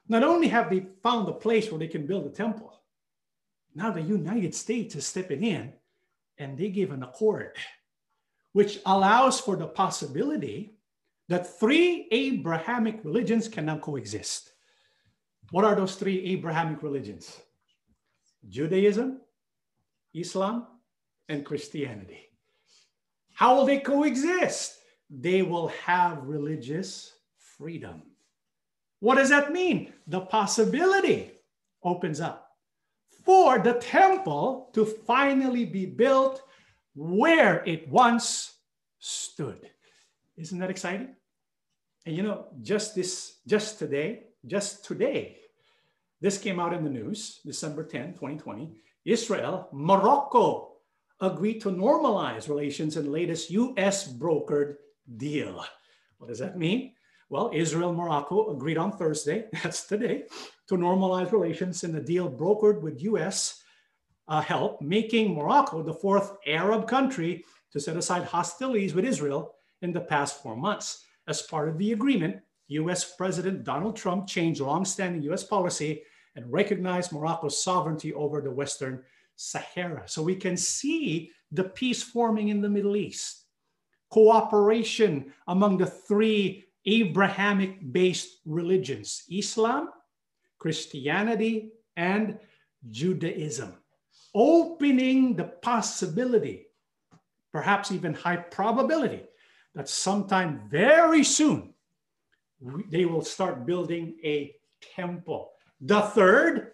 [0.07, 2.81] not only have they found a place where they can build a temple,
[3.75, 5.71] now the United States is stepping in
[6.37, 7.55] and they give an accord
[8.53, 10.78] which allows for the possibility
[11.29, 14.51] that three Abrahamic religions can now coexist.
[15.51, 17.39] What are those three Abrahamic religions?
[18.49, 19.21] Judaism,
[20.13, 20.67] Islam,
[21.29, 22.29] and Christianity.
[23.33, 24.79] How will they coexist?
[25.09, 28.01] They will have religious freedom.
[28.99, 29.93] What does that mean?
[30.07, 31.31] The possibility
[31.83, 32.49] opens up
[33.23, 36.41] for the temple to finally be built
[36.95, 38.55] where it once
[38.97, 39.69] stood.
[40.37, 41.15] Isn't that exciting?
[42.09, 45.37] And you know, just this, just today, just today,
[46.19, 48.71] this came out in the news, December 10, 2020.
[49.05, 50.77] Israel, Morocco
[51.21, 54.77] agreed to normalize relations in latest US brokered
[55.17, 55.63] deal.
[56.17, 56.93] What does that mean?
[57.29, 60.23] Well, Israel, Morocco agreed on Thursday, that's today,
[60.67, 63.61] to normalize relations in the deal brokered with US
[64.27, 69.53] uh, help, making Morocco the fourth Arab country to set aside hostilities with Israel
[69.83, 71.05] in the past four months.
[71.29, 72.37] As part of the agreement,
[72.69, 76.01] US President Donald Trump changed longstanding US policy
[76.35, 79.03] and recognized Morocco's sovereignty over the Western
[79.35, 80.03] Sahara.
[80.07, 83.45] So we can see the peace forming in the Middle East,
[84.09, 89.89] cooperation among the three Abrahamic based religions Islam,
[90.57, 92.39] Christianity, and
[92.89, 93.75] Judaism,
[94.33, 96.67] opening the possibility,
[97.51, 99.28] perhaps even high probability,
[99.79, 101.73] that sometime very soon
[102.89, 104.53] they will start building a
[104.93, 105.51] temple.
[105.79, 106.71] The third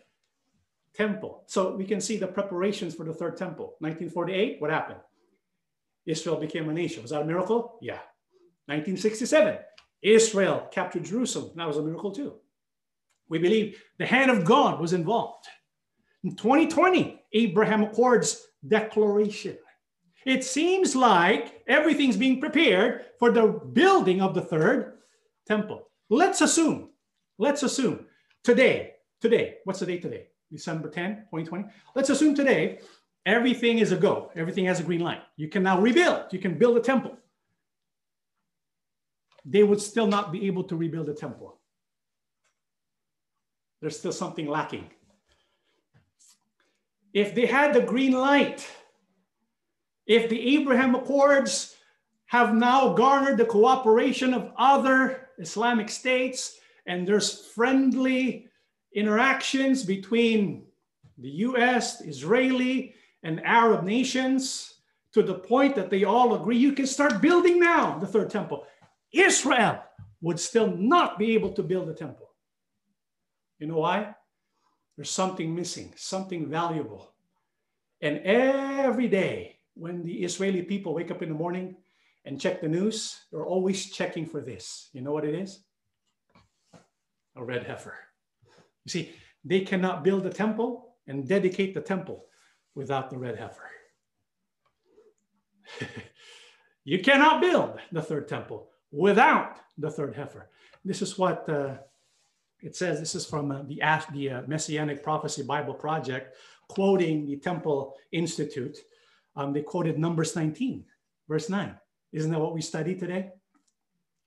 [0.96, 1.44] temple.
[1.46, 3.76] So we can see the preparations for the third temple.
[3.78, 5.02] 1948, what happened?
[6.08, 7.04] Israel became a nation.
[7.04, 7.78] Was that a miracle?
[7.80, 8.02] Yeah.
[8.66, 9.60] 1967,
[10.02, 11.52] Israel captured Jerusalem.
[11.56, 12.34] That was a miracle too.
[13.30, 15.46] We believe the hand of God was involved.
[16.24, 19.60] In 2020, Abraham Accords declaration.
[20.26, 24.98] It seems like everything's being prepared for the building of the third
[25.46, 25.88] temple.
[26.10, 26.90] Let's assume,
[27.38, 28.08] let's assume
[28.44, 30.28] today, today, what's the date today?
[30.52, 31.66] December 10, 2020.
[31.96, 32.80] Let's assume today
[33.26, 34.32] everything is a go.
[34.36, 35.22] Everything has a green light.
[35.38, 36.26] You can now rebuild.
[36.32, 37.18] You can build a temple.
[39.46, 41.60] They would still not be able to rebuild a temple.
[43.80, 44.90] There's still something lacking.
[47.14, 48.68] If they had the green light,
[50.06, 51.76] if the Abraham Accords
[52.28, 58.48] have now garnered the cooperation of other Islamic states and there's friendly
[58.94, 60.66] interactions between
[61.18, 62.94] the US, Israeli,
[63.24, 64.76] and Arab nations
[65.14, 68.66] to the point that they all agree you can start building now the third temple.
[69.12, 69.82] Israel
[70.22, 72.30] would still not be able to build a temple.
[73.60, 74.14] You know why?
[74.96, 77.14] There's something missing, something valuable.
[78.02, 81.76] And every day, when the Israeli people wake up in the morning
[82.26, 84.90] and check the news, they're always checking for this.
[84.94, 85.60] You know what it is?
[87.36, 87.96] A red heifer.
[88.86, 89.12] You see,
[89.44, 92.26] they cannot build a temple and dedicate the temple
[92.74, 93.70] without the red heifer.
[96.84, 100.50] you cannot build the third temple without the third heifer.
[100.84, 101.76] This is what uh,
[102.62, 103.00] it says.
[103.00, 103.82] This is from uh, the,
[104.14, 108.78] the uh, Messianic Prophecy Bible Project, quoting the Temple Institute
[109.36, 110.86] um, they quoted Numbers 19,
[111.28, 111.76] verse 9.
[112.12, 113.32] Isn't that what we study today?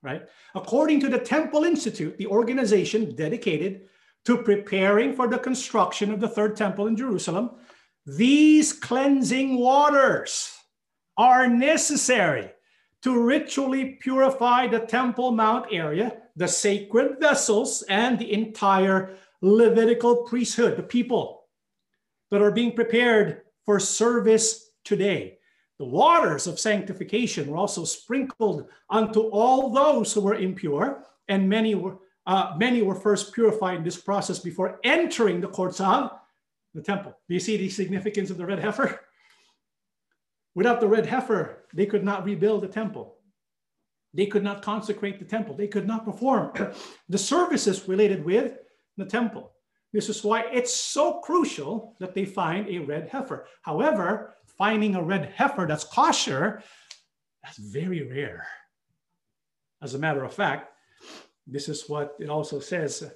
[0.03, 0.29] Right?
[0.55, 3.89] According to the Temple Institute, the organization dedicated
[4.27, 7.53] to preparing for the construction of the third temple in Jerusalem,
[8.07, 10.53] these cleansing waters
[11.17, 12.51] are necessary
[13.03, 20.77] to ritually purify the Temple Mount area, the sacred vessels, and the entire Levitical priesthood,
[20.77, 21.45] the people
[22.33, 25.39] that are being prepared for service today.
[25.79, 31.75] The waters of sanctification were also sprinkled unto all those who were impure, and many
[31.75, 36.11] were, uh, many were first purified in this process before entering the courts of
[36.75, 37.17] the temple.
[37.29, 39.01] Do you see the significance of the red heifer?
[40.55, 43.15] Without the red heifer, they could not rebuild the temple.
[44.15, 45.55] They could not consecrate the temple.
[45.55, 46.53] They could not perform
[47.09, 48.59] the services related with
[48.97, 49.53] the temple.
[49.93, 53.47] This is why it's so crucial that they find a red heifer.
[53.63, 56.63] However, finding a red heifer that's kosher,
[57.43, 58.47] that's very rare.
[59.81, 60.73] As a matter of fact,
[61.47, 63.11] this is what it also says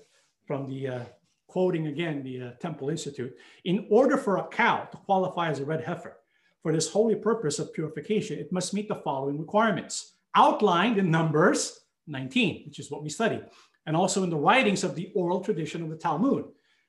[0.47, 1.05] from the uh,
[1.49, 3.37] quoting again the uh, Temple Institute.
[3.65, 6.17] In order for a cow to qualify as a red heifer
[6.63, 11.81] for this holy purpose of purification, it must meet the following requirements outlined in Numbers
[12.07, 13.43] 19, which is what we study,
[13.87, 16.47] and also in the writings of the oral tradition of the Talmud.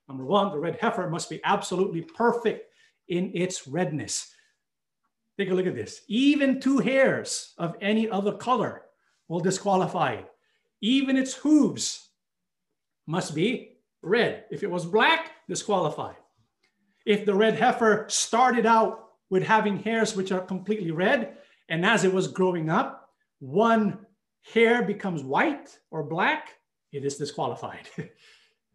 [0.08, 2.72] Number one, the red heifer must be absolutely perfect
[3.10, 4.33] in its redness.
[5.38, 6.02] Take a look at this.
[6.08, 8.84] Even two hairs of any other color
[9.28, 10.30] will disqualify it.
[10.82, 12.10] Even its hooves
[13.08, 14.46] must be red.
[14.52, 16.16] If it was black, disqualified.
[17.06, 21.38] If the red heifer started out with having hairs which are completely red,
[21.70, 23.10] and as it was growing up,
[23.40, 24.06] one
[24.54, 26.50] hair becomes white or black,
[26.92, 27.90] it is disqualified.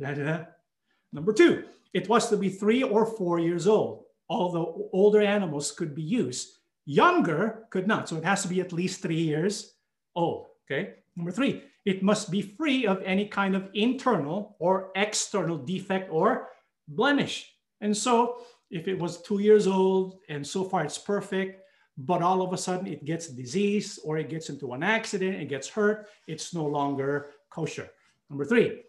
[1.12, 5.94] Number two, it was to be three or four years old, although older animals could
[5.94, 6.58] be used.
[6.84, 8.08] Younger could not.
[8.08, 9.74] So it has to be at least three years
[10.14, 10.46] old.
[10.64, 10.94] Okay.
[11.16, 16.48] Number three, it must be free of any kind of internal or external defect or
[16.86, 17.54] blemish.
[17.80, 21.62] And so if it was two years old and so far it's perfect,
[21.96, 25.48] but all of a sudden it gets disease or it gets into an accident, it
[25.48, 27.88] gets hurt, it's no longer kosher.
[28.30, 28.82] Number three,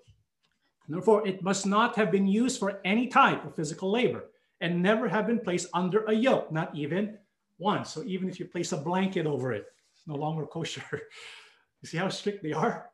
[0.87, 4.25] number four, it must not have been used for any type of physical labor
[4.61, 7.17] and never have been placed under a yoke, not even
[7.57, 7.91] once.
[7.91, 9.67] So even if you place a blanket over it,
[10.07, 10.83] no longer kosher.
[11.81, 12.89] you see how strict they are?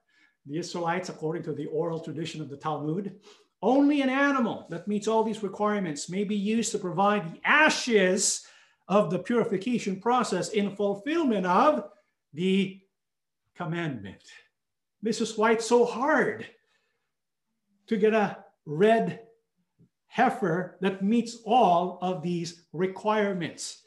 [0.46, 3.16] The Israelites, according to the oral tradition of the Talmud,
[3.62, 8.46] only an animal that meets all these requirements may be used to provide the ashes
[8.88, 11.90] of the purification process in fulfillment of
[12.34, 12.80] the
[13.56, 14.22] commandment.
[15.02, 16.46] This is why it's so hard
[17.88, 19.22] to get a red
[20.16, 23.82] heifer that meets all of these requirements.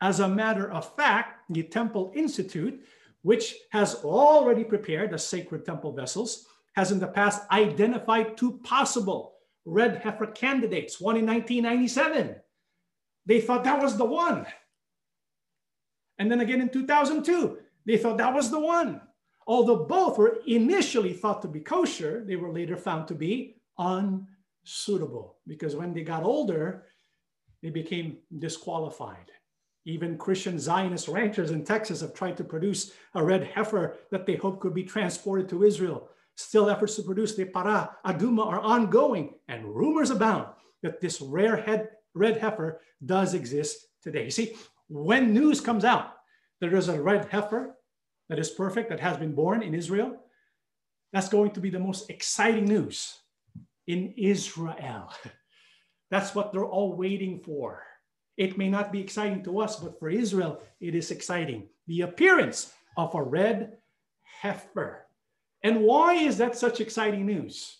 [0.00, 2.84] As a matter of fact, the Temple Institute,
[3.22, 9.34] which has already prepared the sacred temple vessels, has in the past identified two possible
[9.64, 12.34] red heifer candidates, one in 1997.
[13.26, 14.46] They thought that was the one.
[16.18, 17.56] And then again in 2002,
[17.86, 19.00] they thought that was the one.
[19.46, 23.60] Although both were initially thought to be kosher, they were later found to be
[24.62, 26.84] unsuitable because when they got older,
[27.62, 29.30] they became disqualified.
[29.84, 34.36] Even Christian Zionist ranchers in Texas have tried to produce a red heifer that they
[34.36, 36.10] hope could be transported to Israel.
[36.36, 40.48] Still, efforts to produce the para aduma are ongoing, and rumors abound
[40.82, 44.24] that this rare head, red heifer does exist today.
[44.24, 44.54] You see,
[44.88, 46.14] when news comes out
[46.60, 47.74] that there's a red heifer
[48.28, 50.16] that is perfect, that has been born in Israel,
[51.12, 53.18] that's going to be the most exciting news
[53.88, 55.12] in Israel.
[56.10, 57.82] That's what they're all waiting for.
[58.36, 61.68] It may not be exciting to us, but for Israel, it is exciting.
[61.88, 63.78] The appearance of a red
[64.22, 65.06] heifer.
[65.64, 67.78] And why is that such exciting news?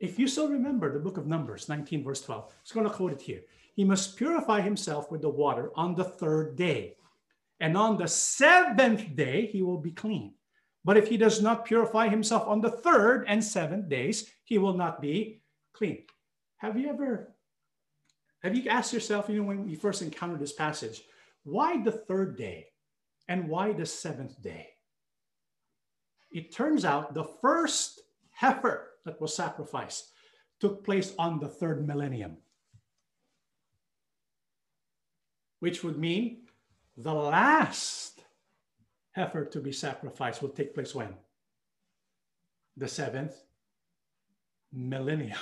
[0.00, 2.92] If you still remember the book of Numbers, 19, verse 12, I'm just going to
[2.92, 3.42] quote it here.
[3.74, 6.96] He must purify himself with the water on the third day.
[7.60, 10.34] And on the seventh day, he will be clean.
[10.84, 14.74] But if he does not purify himself on the third and seventh days, he will
[14.74, 16.04] not be clean.
[16.58, 17.34] Have you ever,
[18.42, 21.02] have you asked yourself, you know, when you first encountered this passage,
[21.44, 22.68] why the third day
[23.28, 24.68] and why the seventh day?
[26.32, 30.08] It turns out the first heifer that was sacrificed
[30.60, 32.36] took place on the third millennium,
[35.58, 36.42] which would mean
[36.96, 38.11] the last
[39.12, 41.14] heifer to be sacrificed will take place when?
[42.76, 43.34] The seventh
[44.72, 45.38] millennium.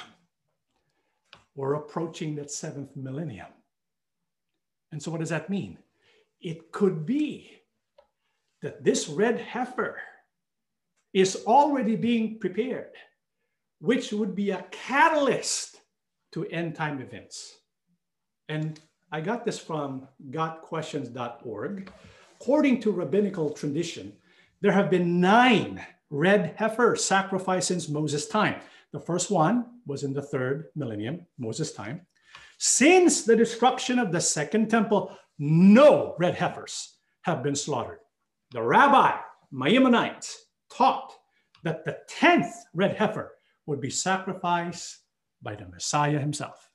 [1.54, 3.48] We're approaching that seventh millennium.
[4.92, 5.78] And so, what does that mean?
[6.40, 7.60] It could be
[8.62, 10.00] that this red heifer
[11.12, 12.92] is already being prepared,
[13.80, 15.80] which would be a catalyst
[16.32, 17.58] to end time events.
[18.48, 18.80] And
[19.12, 21.92] I got this from gotquestions.org.
[22.40, 24.14] According to rabbinical tradition,
[24.62, 28.60] there have been nine red heifers sacrificed since Moses' time.
[28.92, 32.00] The first one was in the third millennium, Moses' time.
[32.56, 37.98] Since the destruction of the second temple, no red heifers have been slaughtered.
[38.52, 39.18] The rabbi,
[39.52, 41.12] Maimonides, taught
[41.62, 43.32] that the 10th red heifer
[43.66, 45.00] would be sacrificed
[45.42, 46.70] by the Messiah himself.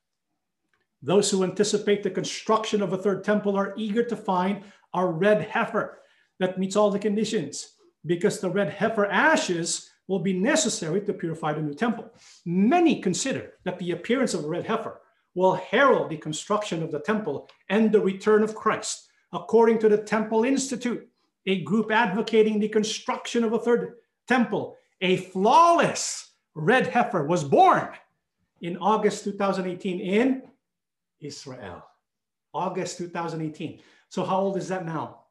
[1.02, 4.64] Those who anticipate the construction of a third temple are eager to find
[4.96, 6.00] a red heifer
[6.40, 7.76] that meets all the conditions
[8.06, 12.12] because the red heifer ashes will be necessary to purify the new temple.
[12.46, 15.02] Many consider that the appearance of a red heifer
[15.34, 19.08] will herald the construction of the temple and the return of Christ.
[19.34, 21.08] According to the Temple Institute,
[21.46, 23.96] a group advocating the construction of a third
[24.28, 27.90] temple, a flawless red heifer was born
[28.62, 30.44] in August 2018 in
[31.20, 31.84] Israel.
[32.54, 33.82] August 2018.
[34.16, 35.26] So, how old is that now?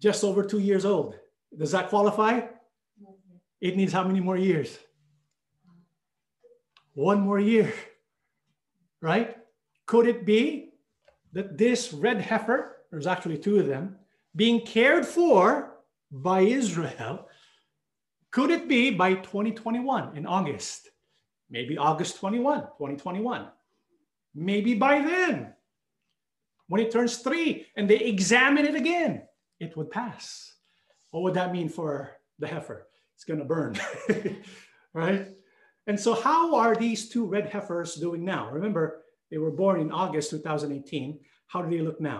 [0.00, 1.18] Just over two years old.
[1.58, 2.42] Does that qualify?
[3.60, 4.78] It needs how many more years?
[6.94, 7.74] One more year,
[9.00, 9.36] right?
[9.86, 10.74] Could it be
[11.32, 13.96] that this red heifer, there's actually two of them,
[14.36, 15.72] being cared for
[16.12, 17.26] by Israel,
[18.30, 20.88] could it be by 2021 in August?
[21.50, 23.48] Maybe August 21, 2021.
[24.36, 25.54] Maybe by then,
[26.68, 29.22] when it turns three and they examine it again,
[29.58, 30.54] it would pass.
[31.10, 32.86] What would that mean for the heifer?
[33.14, 33.76] It's going to burn,
[34.94, 35.28] right?
[35.86, 38.50] And so, how are these two red heifers doing now?
[38.50, 41.18] Remember, they were born in August 2018.
[41.46, 42.18] How do they look now?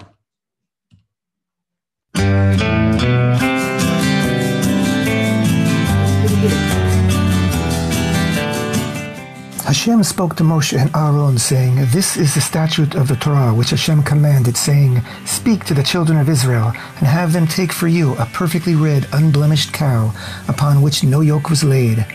[9.68, 13.68] Hashem spoke to Moshe and Aaron, saying, This is the statute of the Torah which
[13.68, 18.14] Hashem commanded, saying, Speak to the children of Israel, and have them take for you
[18.14, 20.14] a perfectly red, unblemished cow,
[20.48, 22.06] upon which no yoke was laid.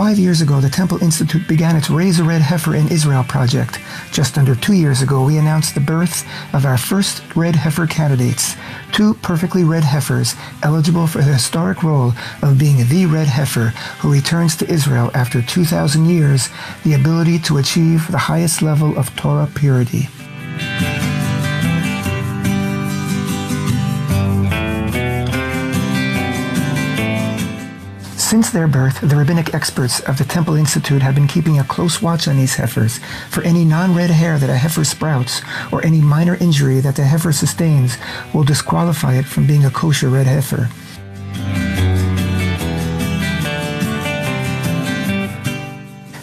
[0.00, 3.78] Five years ago, the Temple Institute began its Raise a Red Heifer in Israel project.
[4.10, 8.56] Just under two years ago, we announced the birth of our first red heifer candidates,
[8.92, 14.10] two perfectly red heifers eligible for the historic role of being the red heifer who
[14.10, 16.48] returns to Israel after 2,000 years
[16.82, 20.08] the ability to achieve the highest level of Torah purity.
[28.30, 32.00] Since their birth, the rabbinic experts of the Temple Institute have been keeping a close
[32.00, 36.36] watch on these heifers for any non-red hair that a heifer sprouts or any minor
[36.36, 37.98] injury that the heifer sustains
[38.32, 40.70] will disqualify it from being a kosher red heifer.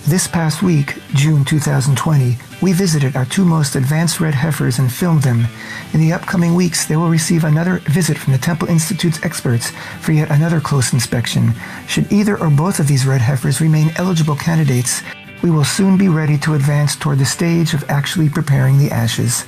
[0.08, 5.22] This past week, June 2020, we visited our two most advanced red heifers and filmed
[5.22, 5.45] them.
[5.91, 10.14] In the upcoming weeks, they will receive another visit from the Temple Institute's experts for
[10.14, 11.53] yet another close inspection.
[11.89, 15.01] Should either or both of these red heifers remain eligible candidates,
[15.43, 19.43] we will soon be ready to advance toward the stage of actually preparing the ashes.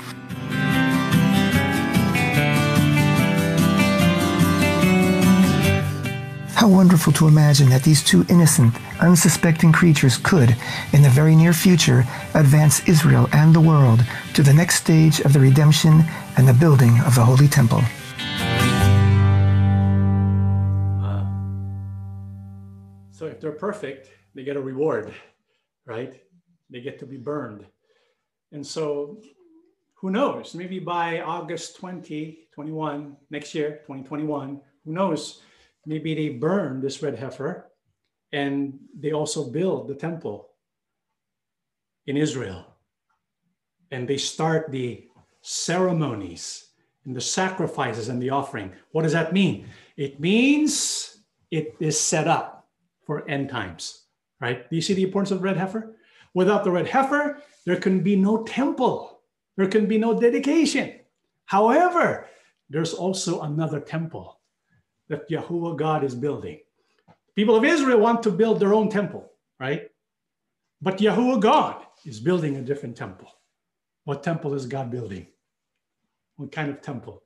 [6.60, 10.57] How wonderful to imagine that these two innocent, unsuspecting creatures could,
[10.91, 12.03] in the very near future,
[12.34, 16.03] advance Israel and the world to the next stage of the redemption
[16.36, 17.81] and the building of the Holy Temple.
[21.02, 21.23] Uh,
[23.11, 25.14] so if they're perfect, they get a reward,
[25.86, 26.22] right?
[26.69, 27.65] They get to be burned.
[28.52, 29.22] And so
[29.94, 30.53] who knows?
[30.56, 35.41] Maybe by August 2021, next year, 2021, who knows?
[35.85, 37.72] Maybe they burn this red heifer
[38.31, 40.49] and they also build the temple
[42.06, 42.65] in Israel.
[43.91, 45.07] And they start the
[45.41, 46.69] ceremonies
[47.06, 48.72] and the sacrifices and the offering.
[48.91, 49.68] What does that mean?
[49.97, 52.68] It means it is set up
[53.06, 54.06] for end times,
[54.39, 54.69] right?
[54.69, 55.95] Do you see the importance of red heifer?
[56.35, 59.22] Without the red heifer, there can be no temple,
[59.57, 60.99] there can be no dedication.
[61.45, 62.27] However,
[62.69, 64.39] there's also another temple
[65.10, 66.60] that Yahuwah God is building.
[67.36, 69.90] People of Israel want to build their own temple, right?
[70.81, 73.30] But Yahuwah God is building a different temple.
[74.06, 75.27] What temple is God building?
[76.38, 77.23] What kind of temple?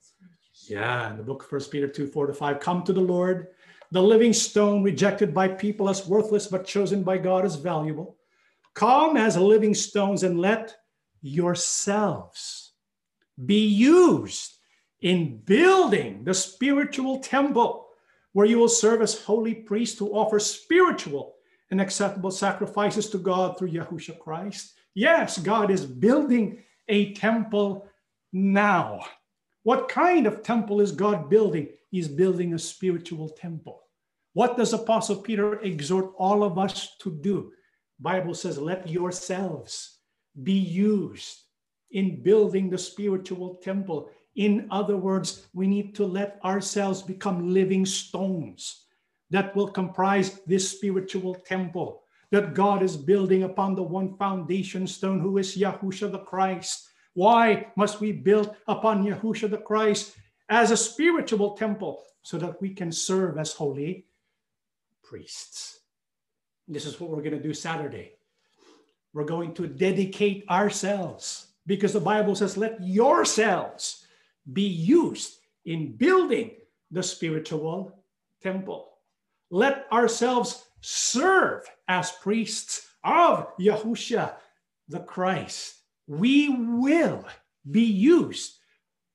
[0.67, 2.59] Yeah, in the book of First Peter 2, 4 to 5.
[2.59, 3.47] Come to the Lord,
[3.91, 8.17] the living stone rejected by people as worthless but chosen by God as valuable.
[8.73, 10.75] Come as living stones and let
[11.21, 12.73] yourselves
[13.45, 14.52] be used
[15.03, 17.87] in building the spiritual temple
[18.31, 21.35] where you will serve as holy priests to offer spiritual
[21.69, 24.73] and acceptable sacrifices to God through Yahushua Christ.
[24.95, 27.87] Yes, God is building a temple
[28.31, 29.01] now.
[29.63, 31.69] What kind of temple is God building?
[31.91, 33.81] He's building a spiritual temple.
[34.33, 37.51] What does Apostle Peter exhort all of us to do?
[37.99, 39.99] Bible says, let yourselves
[40.41, 41.43] be used
[41.91, 44.09] in building the spiritual temple.
[44.35, 48.85] In other words, we need to let ourselves become living stones
[49.29, 55.19] that will comprise this spiritual temple that God is building upon the one foundation stone
[55.19, 56.89] who is Yahusha the Christ.
[57.13, 60.15] Why must we build upon Yahusha the Christ
[60.49, 64.07] as a spiritual temple so that we can serve as holy
[65.03, 65.81] priests?
[66.67, 68.13] This is what we're going to do Saturday.
[69.13, 74.02] We're going to dedicate ourselves because the Bible says, let yourselves
[74.51, 76.51] be used in building
[76.91, 78.03] the spiritual
[78.41, 78.89] temple.
[79.49, 84.33] Let ourselves serve as priests of Yahushua
[84.89, 85.75] the Christ.
[86.07, 87.25] We will
[87.69, 88.57] be used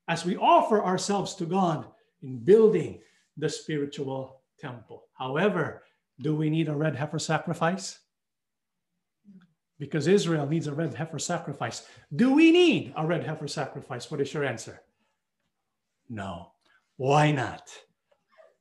[0.09, 1.87] as we offer ourselves to God
[2.23, 3.01] in building
[3.37, 5.05] the spiritual temple.
[5.13, 5.83] However,
[6.21, 7.99] do we need a red heifer sacrifice?
[9.79, 11.87] Because Israel needs a red heifer sacrifice.
[12.17, 14.11] Do we need a red heifer sacrifice?
[14.11, 14.83] What is your answer?
[16.09, 16.53] No.
[16.97, 17.71] Why not?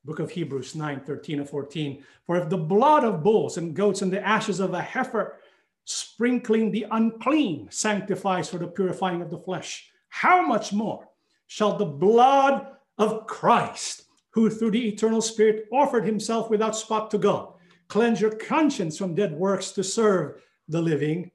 [0.05, 2.03] Book of Hebrews 9 13 and 14.
[2.25, 5.37] For if the blood of bulls and goats and the ashes of a heifer,
[5.85, 11.07] sprinkling the unclean, sanctifies for the purifying of the flesh, how much more
[11.47, 12.67] shall the blood
[12.97, 17.53] of Christ, who through the eternal Spirit offered himself without spot to God,
[17.87, 21.31] cleanse your conscience from dead works to serve the living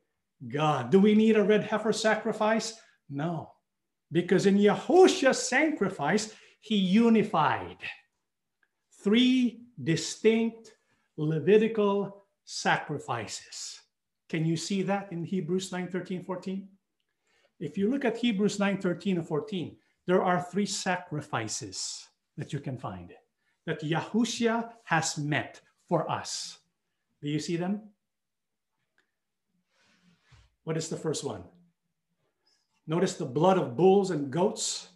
[0.49, 0.91] God.
[0.91, 2.75] Do we need a red heifer sacrifice?
[3.09, 3.52] No,
[4.13, 7.79] because in Yahushua's sacrifice, he unified
[9.03, 10.75] three distinct
[11.17, 13.81] Levitical sacrifices.
[14.29, 16.69] Can you see that in Hebrews 9 13, 14?
[17.61, 19.77] If you look at Hebrews 9 13 and 14,
[20.07, 23.13] there are three sacrifices that you can find
[23.67, 26.59] that Yahushua has met for us.
[27.21, 27.83] Do you see them?
[30.65, 31.45] What is the first one?
[32.87, 34.89] Notice the blood of bulls and goats.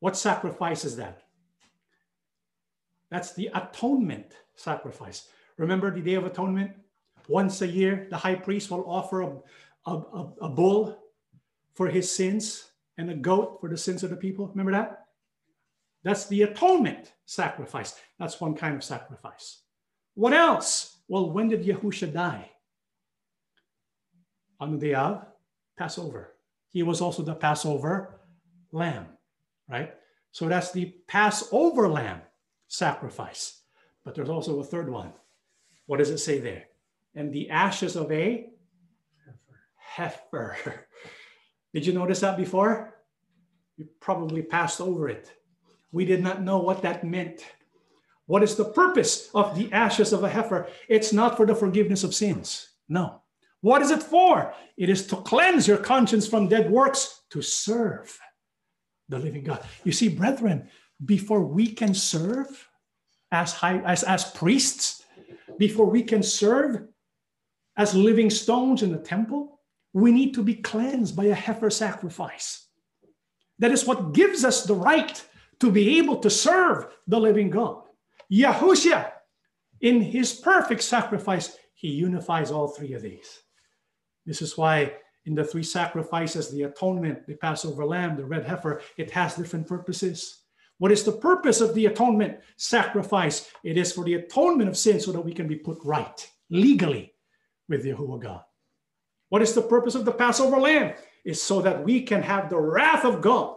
[0.00, 1.22] What sacrifice is that?
[3.10, 5.28] That's the atonement sacrifice.
[5.56, 6.72] Remember the Day of Atonement?
[7.28, 9.32] Once a year, the high priest will offer a,
[9.86, 10.98] a, a, a bull
[11.74, 14.48] for his sins and a goat for the sins of the people.
[14.48, 15.06] Remember that?
[16.02, 17.94] That's the atonement sacrifice.
[18.18, 19.62] That's one kind of sacrifice.
[20.14, 20.98] What else?
[21.08, 22.50] Well, when did Yahusha die?
[24.60, 25.24] on the day of
[25.76, 26.33] Passover.
[26.74, 28.18] He was also the Passover
[28.72, 29.06] lamb,
[29.70, 29.94] right?
[30.32, 32.20] So that's the Passover lamb
[32.66, 33.60] sacrifice.
[34.04, 35.12] But there's also a third one.
[35.86, 36.64] What does it say there?
[37.14, 38.50] And the ashes of a
[39.76, 40.56] heifer.
[40.64, 40.86] heifer.
[41.72, 42.98] Did you notice that before?
[43.76, 45.30] You probably passed over it.
[45.92, 47.46] We did not know what that meant.
[48.26, 50.66] What is the purpose of the ashes of a heifer?
[50.88, 52.70] It's not for the forgiveness of sins.
[52.88, 53.20] No.
[53.64, 54.52] What is it for?
[54.76, 58.14] It is to cleanse your conscience from dead works to serve
[59.08, 59.64] the living God.
[59.84, 60.68] You see, brethren,
[61.02, 62.68] before we can serve
[63.32, 65.02] as high as, as priests,
[65.56, 66.88] before we can serve
[67.74, 69.58] as living stones in the temple,
[69.94, 72.66] we need to be cleansed by a heifer sacrifice.
[73.60, 75.24] That is what gives us the right
[75.60, 77.84] to be able to serve the living God.
[78.30, 79.10] Yahushua,
[79.80, 83.40] in his perfect sacrifice, he unifies all three of these.
[84.26, 84.92] This is why
[85.26, 89.66] in the three sacrifices, the atonement, the Passover lamb, the red heifer, it has different
[89.66, 90.42] purposes.
[90.78, 93.50] What is the purpose of the atonement sacrifice?
[93.62, 97.14] It is for the atonement of sin so that we can be put right legally
[97.68, 98.42] with Yahuwah God.
[99.28, 100.94] What is the purpose of the Passover lamb?
[101.24, 103.56] Is so that we can have the wrath of God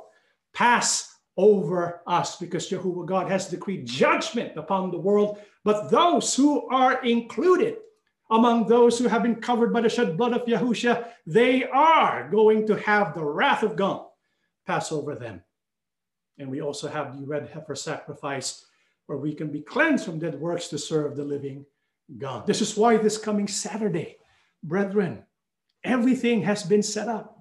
[0.53, 5.39] pass over us because Yahuwah God has decreed judgment upon the world.
[5.65, 7.77] But those who are included
[8.29, 12.67] among those who have been covered by the shed blood of Yahusha, they are going
[12.67, 14.05] to have the wrath of God
[14.65, 15.41] pass over them.
[16.37, 18.65] And we also have the red heifer sacrifice
[19.07, 21.65] where we can be cleansed from dead works to serve the living
[22.17, 22.45] God.
[22.45, 24.17] This is why this coming Saturday,
[24.61, 25.23] brethren,
[25.83, 27.39] everything has been set up.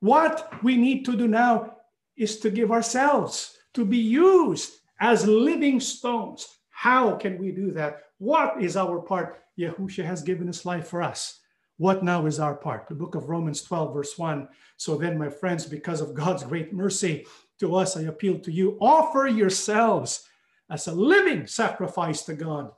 [0.00, 1.76] What we need to do now
[2.16, 8.02] is to give ourselves to be used as living stones How can we do that?
[8.18, 9.40] What is our part?
[9.58, 11.40] Yahushua has given his life for us.
[11.78, 12.86] What now is our part?
[12.86, 14.46] The book of Romans 12, verse 1.
[14.76, 17.24] So then, my friends, because of God's great mercy
[17.60, 20.28] to us, I appeal to you offer yourselves
[20.68, 22.70] as a living sacrifice to God,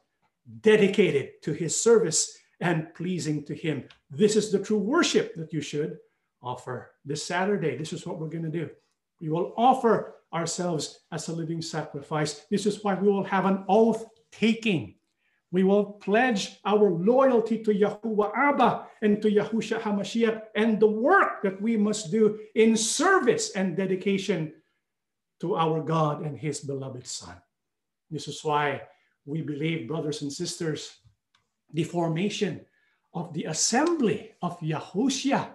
[0.60, 3.88] dedicated to his service and pleasing to him.
[4.12, 5.98] This is the true worship that you should
[6.40, 7.76] offer this Saturday.
[7.76, 8.70] This is what we're going to do.
[9.20, 12.44] We will offer ourselves as a living sacrifice.
[12.50, 14.94] This is why we will have an oath taking.
[15.50, 21.42] We will pledge our loyalty to Yahuwah Abba and to Yahusha HaMashiach and the work
[21.42, 24.52] that we must do in service and dedication
[25.40, 27.34] to our God and His beloved Son.
[28.10, 28.82] This is why
[29.24, 30.98] we believe, brothers and sisters,
[31.72, 32.60] the formation
[33.14, 35.48] of the assembly of Yahushua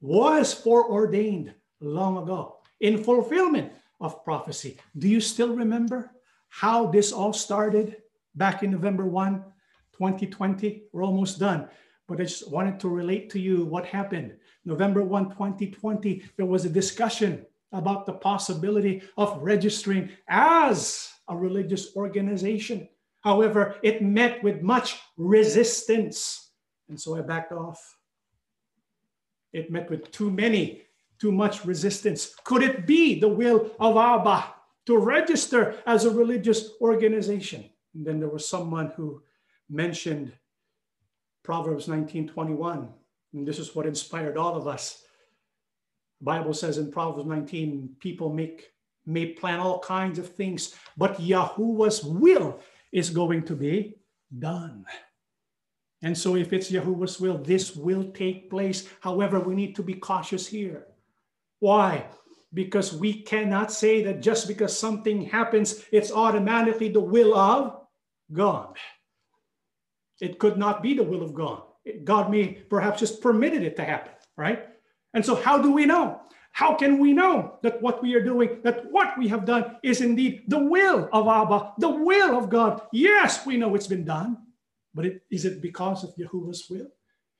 [0.00, 4.76] was foreordained long ago in fulfillment of prophecy.
[4.98, 6.12] Do you still remember
[6.48, 7.96] how this all started
[8.34, 9.42] back in November 1,
[9.92, 10.84] 2020?
[10.92, 11.68] We're almost done,
[12.06, 14.36] but I just wanted to relate to you what happened.
[14.64, 21.96] November 1, 2020, there was a discussion about the possibility of registering as a religious
[21.96, 22.88] organization.
[23.20, 26.50] However, it met with much resistance.
[26.88, 27.98] And so I backed off.
[29.52, 30.85] It met with too many
[31.18, 32.34] too much resistance?
[32.44, 34.54] Could it be the will of Abba
[34.86, 37.68] to register as a religious organization?
[37.94, 39.22] And then there was someone who
[39.68, 40.32] mentioned
[41.42, 42.92] Proverbs 19:21,
[43.32, 45.04] and this is what inspired all of us.
[46.20, 48.72] The Bible says in Proverbs 19, people make
[49.06, 52.58] may plan all kinds of things, but Yahuwah's will
[52.90, 53.94] is going to be
[54.36, 54.84] done.
[56.02, 58.88] And so, if it's Yahuwah's will, this will take place.
[59.00, 60.86] However, we need to be cautious here.
[61.60, 62.06] Why?
[62.52, 67.80] Because we cannot say that just because something happens, it's automatically the will of
[68.32, 68.76] God.
[70.20, 71.62] It could not be the will of God.
[72.04, 74.66] God may perhaps just permitted it to happen, right?
[75.14, 76.20] And so, how do we know?
[76.52, 80.00] How can we know that what we are doing, that what we have done is
[80.00, 82.80] indeed the will of Abba, the will of God?
[82.92, 84.38] Yes, we know it's been done,
[84.94, 86.88] but it, is it because of Yahuwah's will?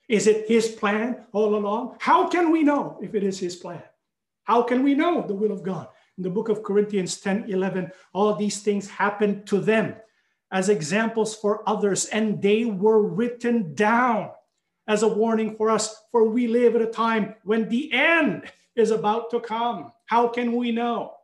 [0.06, 1.96] Is it his plan all along?
[1.98, 3.82] How can we know if it is his plan?
[4.46, 5.88] How can we know the will of God?
[6.16, 9.96] In the book of Corinthians 10 11, all these things happened to them
[10.52, 14.30] as examples for others, and they were written down
[14.86, 18.44] as a warning for us, for we live at a time when the end
[18.76, 19.92] is about to come.
[20.06, 21.14] How can we know?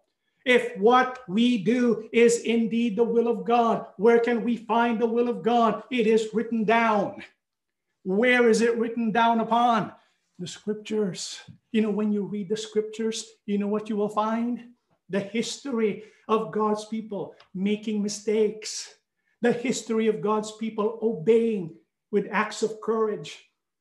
[0.44, 5.06] If what we do is indeed the will of God, where can we find the
[5.06, 5.84] will of God?
[5.92, 7.22] It is written down.
[8.02, 9.92] Where is it written down upon?
[10.42, 11.40] The scriptures.
[11.70, 14.70] You know, when you read the scriptures, you know what you will find?
[15.08, 18.92] The history of God's people making mistakes,
[19.40, 21.76] the history of God's people obeying
[22.10, 23.38] with acts of courage.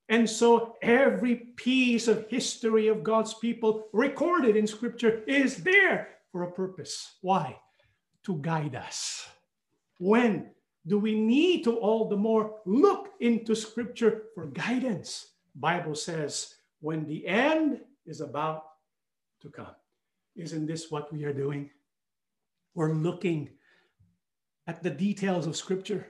[0.07, 6.43] And so every piece of history of God's people recorded in scripture is there for
[6.43, 7.15] a purpose.
[7.21, 7.57] Why?
[8.25, 9.27] To guide us.
[9.97, 10.51] When
[10.85, 15.30] do we need to all the more look into scripture for guidance?
[15.56, 18.64] Bible says when the end is about
[19.41, 19.76] to come.
[20.36, 21.69] Isn't this what we are doing?
[22.73, 23.49] We're looking
[24.68, 26.07] at the details of Scripture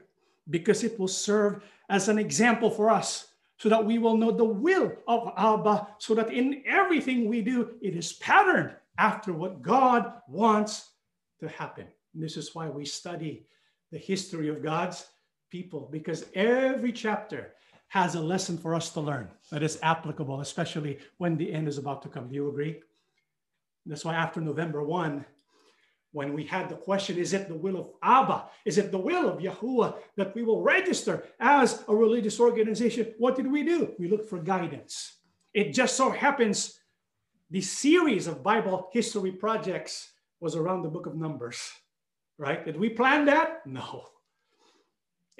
[0.50, 3.28] because it will serve as an example for us
[3.58, 7.76] so that we will know the will of Abba, so that in everything we do,
[7.82, 10.92] it is patterned after what God wants
[11.40, 11.86] to happen.
[12.14, 13.46] And this is why we study
[13.92, 15.06] the history of God's
[15.52, 17.54] people because every chapter
[17.92, 21.78] has a lesson for us to learn that is applicable, especially when the end is
[21.78, 22.30] about to come.
[22.30, 22.80] Do you agree?
[23.86, 25.26] That's why after November 1,
[26.14, 28.46] when we had the question, is it the will of Abba?
[28.64, 33.14] Is it the will of Yahuwah that we will register as a religious organization?
[33.18, 33.94] What did we do?
[34.00, 35.18] We looked for guidance.
[35.54, 36.80] It just so happens
[37.50, 41.60] the series of Bible history projects was around the book of Numbers,
[42.38, 42.64] right?
[42.64, 43.66] Did we plan that?
[43.66, 44.06] No.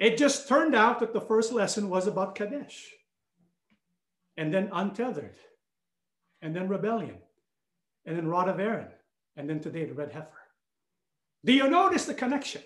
[0.02, 2.90] It just turned out that the first lesson was about Kadesh,
[4.36, 5.36] and then untethered,
[6.40, 7.18] and then rebellion,
[8.04, 8.88] and then rod of Aaron,
[9.36, 10.42] and then today the red heifer.
[11.44, 12.62] Do you notice the connection?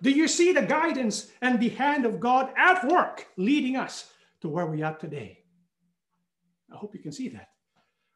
[0.00, 4.10] Do you see the guidance and the hand of God at work leading us
[4.40, 5.40] to where we are today?
[6.72, 7.50] I hope you can see that.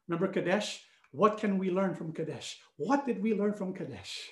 [0.08, 0.82] Remember Kadesh?
[1.10, 2.58] What can we learn from Kadesh?
[2.78, 4.30] What did we learn from Kadesh?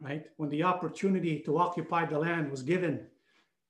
[0.00, 0.26] Right?
[0.36, 3.06] When the opportunity to occupy the land was given,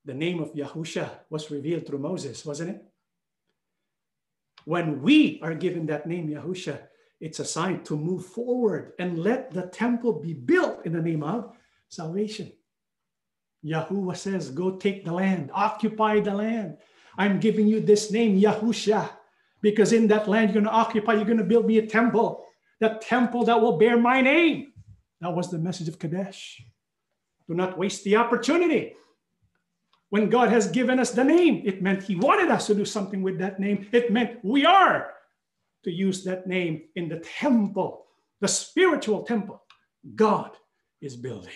[0.05, 2.85] the name of Yahusha was revealed through Moses, wasn't it?
[4.65, 6.79] When we are given that name, Yahusha,
[7.21, 11.23] it's a sign to move forward and let the temple be built in the name
[11.23, 11.57] of
[11.89, 12.53] salvation.
[13.65, 16.77] Yahuwah says, Go take the land, occupy the land.
[17.17, 19.11] I'm giving you this name, Yahusha,
[19.61, 22.45] because in that land you're going to occupy, you're going to build me a temple,
[22.79, 24.73] the temple that will bear my name.
[25.20, 26.62] That was the message of Kadesh.
[27.49, 28.95] Do not waste the opportunity.
[30.11, 33.23] When God has given us the name, it meant He wanted us to do something
[33.23, 33.89] with that name.
[33.93, 35.12] It meant we are
[35.85, 38.07] to use that name in the temple,
[38.40, 39.62] the spiritual temple
[40.15, 40.51] God
[41.01, 41.53] is building.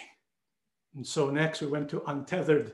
[0.95, 2.73] And so next we went to untethered.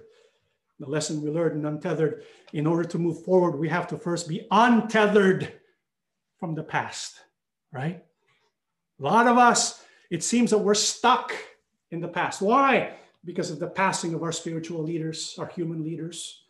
[0.81, 4.29] The lesson we learned in untethered, in order to move forward, we have to first
[4.29, 5.53] be untethered
[6.39, 7.21] from the past,
[7.73, 8.05] right?
[9.01, 11.33] A lot of us, it seems that we're stuck
[11.91, 12.41] in the past.
[12.41, 12.95] Why?
[13.25, 16.43] Because of the passing of our spiritual leaders, our human leaders.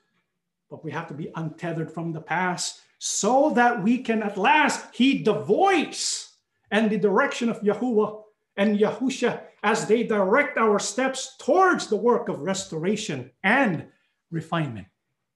[0.71, 4.95] But we have to be untethered from the past so that we can at last
[4.95, 6.37] heed the voice
[6.71, 8.23] and the direction of Yahuwah
[8.57, 13.87] and Yahusha as they direct our steps towards the work of restoration and
[14.31, 14.87] refinement.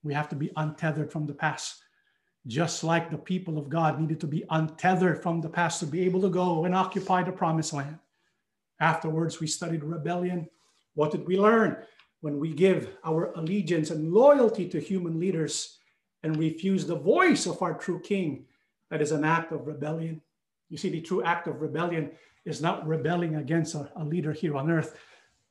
[0.03, 1.83] We have to be untethered from the past,
[2.47, 6.03] just like the people of God needed to be untethered from the past to be
[6.03, 7.99] able to go and occupy the promised land.
[8.83, 10.49] Afterwards, we studied rebellion.
[10.95, 11.77] What did we learn?
[12.21, 15.79] When we give our allegiance and loyalty to human leaders
[16.25, 18.45] and refuse the voice of our true king,
[18.91, 20.21] that is an act of rebellion.
[20.69, 22.11] You see, the true act of rebellion
[22.45, 24.99] is not rebelling against a, a leader here on earth,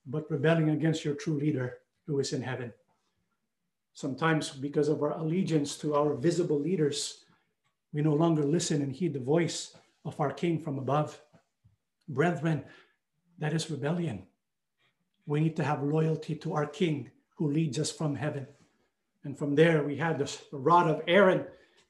[0.05, 1.77] but rebelling against your true leader
[2.07, 2.73] who is in heaven.
[3.93, 7.23] Sometimes, because of our allegiance to our visible leaders,
[7.93, 11.21] we no longer listen and heed the voice of our King from above.
[12.09, 12.65] Brethren,
[13.41, 14.23] that is rebellion.
[15.25, 18.47] We need to have loyalty to our King who leads us from heaven.
[19.23, 21.45] And from there, we have the rod of Aaron,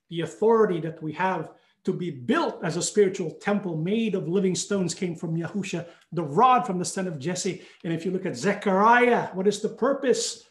[0.09, 1.51] the authority that we have
[1.83, 6.23] to be built as a spiritual temple made of living stones came from Yahusha, the
[6.23, 7.63] rod from the son of Jesse.
[7.83, 10.43] And if you look at Zechariah, what is the purpose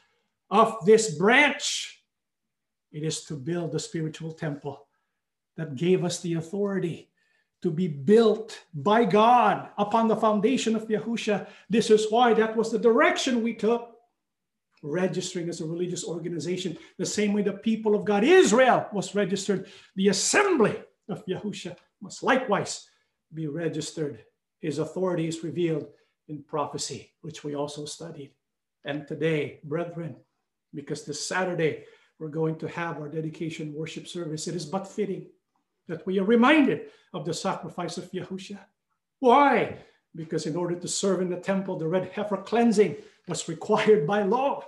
[0.50, 2.02] of this branch?
[2.92, 4.86] It is to build the spiritual temple
[5.56, 7.09] that gave us the authority
[7.62, 11.46] to be built by God upon the foundation of Yahusha.
[11.68, 13.96] This is why that was the direction we took.
[14.82, 19.68] Registering as a religious organization, the same way the people of God, Israel, was registered,
[19.94, 20.80] the assembly
[21.10, 22.88] of Yahusha must likewise
[23.34, 24.24] be registered.
[24.60, 25.88] His authority is revealed
[26.28, 28.32] in prophecy, which we also studied.
[28.84, 30.16] And today, brethren,
[30.72, 31.84] because this Saturday
[32.18, 35.26] we're going to have our dedication worship service, it is but fitting
[35.88, 38.58] that we are reminded of the sacrifice of Yahusha.
[39.18, 39.78] Why?
[40.14, 42.96] Because in order to serve in the temple, the red heifer cleansing
[43.28, 44.64] was required by law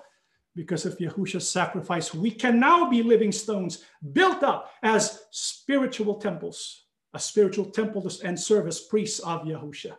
[0.54, 6.84] because of Yahusha's sacrifice, we can now be living stones built up as spiritual temples,
[7.14, 9.96] a spiritual temple and service priests of Yahusha.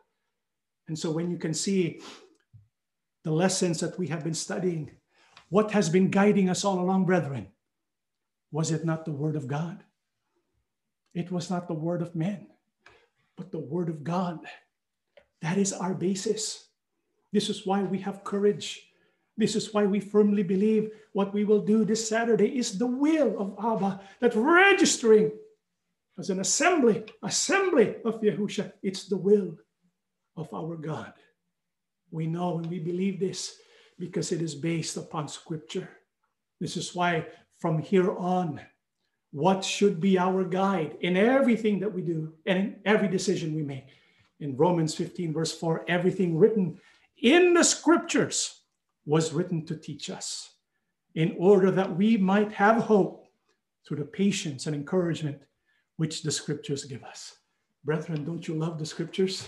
[0.87, 2.01] And so when you can see
[3.23, 4.91] the lessons that we have been studying,
[5.49, 7.47] what has been guiding us all along, brethren?
[8.51, 9.83] Was it not the word of God?
[11.13, 12.47] It was not the word of men,
[13.37, 14.39] but the word of God.
[15.41, 16.65] That is our basis.
[17.31, 18.81] This is why we have courage
[19.37, 23.35] this is why we firmly believe what we will do this Saturday is the will
[23.39, 25.31] of Abba, that registering
[26.19, 29.57] as an assembly, assembly of Yahusha, it's the will
[30.37, 31.13] of our God.
[32.11, 33.55] We know and we believe this
[33.97, 35.89] because it is based upon scripture.
[36.59, 37.25] This is why
[37.57, 38.61] from here on,
[39.33, 43.63] what should be our guide in everything that we do and in every decision we
[43.63, 43.87] make?
[44.39, 46.79] In Romans 15, verse 4, everything written
[47.17, 48.61] in the scriptures
[49.07, 50.51] was written to teach us
[51.15, 53.25] in order that we might have hope
[53.87, 55.39] through the patience and encouragement
[55.97, 57.37] which the scriptures give us.
[57.83, 59.47] Brethren, don't you love the scriptures?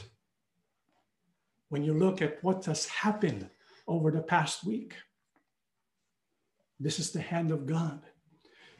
[1.69, 3.47] When you look at what has happened
[3.87, 4.95] over the past week,
[6.79, 8.01] this is the hand of God.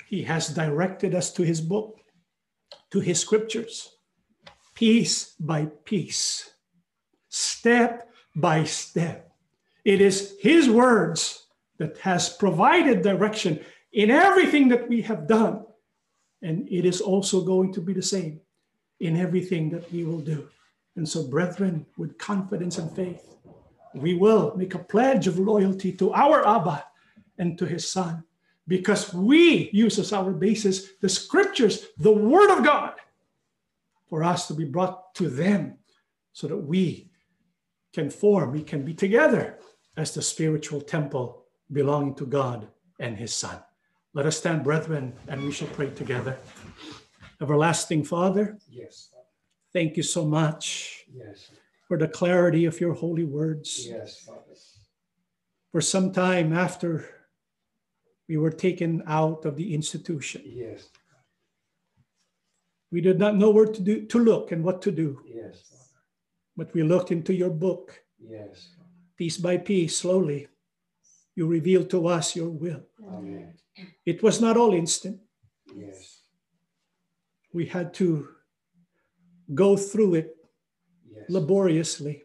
[0.07, 1.99] He has directed us to his book,
[2.91, 3.90] to his scriptures,
[4.73, 6.52] piece by piece,
[7.30, 9.26] step by step
[9.86, 11.45] it is His words
[11.77, 13.60] that has provided direction
[13.94, 15.64] in everything that we have done.
[16.41, 18.41] And it is also going to be the same
[18.99, 20.49] in everything that we will do.
[20.95, 23.36] And so, brethren, with confidence and faith,
[23.94, 26.84] we will make a pledge of loyalty to our Abba
[27.38, 28.23] and to his Son
[28.68, 32.94] because we use as our basis the scriptures, the Word of God,
[34.08, 35.78] for us to be brought to them
[36.34, 37.10] so that we
[37.94, 39.60] can form, we can be together
[39.98, 42.68] as the spiritual temple belonging to God
[43.00, 43.58] and his Son.
[44.14, 46.38] Let us stand, brethren, and we shall pray together.
[47.42, 49.10] Everlasting Father, yes.
[49.74, 51.52] thank you so much yes.
[51.88, 53.86] for the clarity of your holy words.
[53.88, 54.40] Yes, Father.
[55.72, 57.15] for some time after
[58.28, 60.42] we were taken out of the institution.
[60.46, 60.90] Yes.
[62.92, 65.72] We did not know where to do to look and what to do, Yes.
[66.58, 68.70] But we looked into your book Yes.
[69.18, 70.48] piece by piece, slowly.
[71.36, 72.84] You revealed to us your will.
[73.04, 73.54] Amen.
[74.06, 75.20] It was not all instant.
[75.76, 76.22] Yes.
[77.54, 78.28] We had to
[79.54, 80.38] go through it
[81.12, 81.30] Yes.
[81.30, 82.24] laboriously.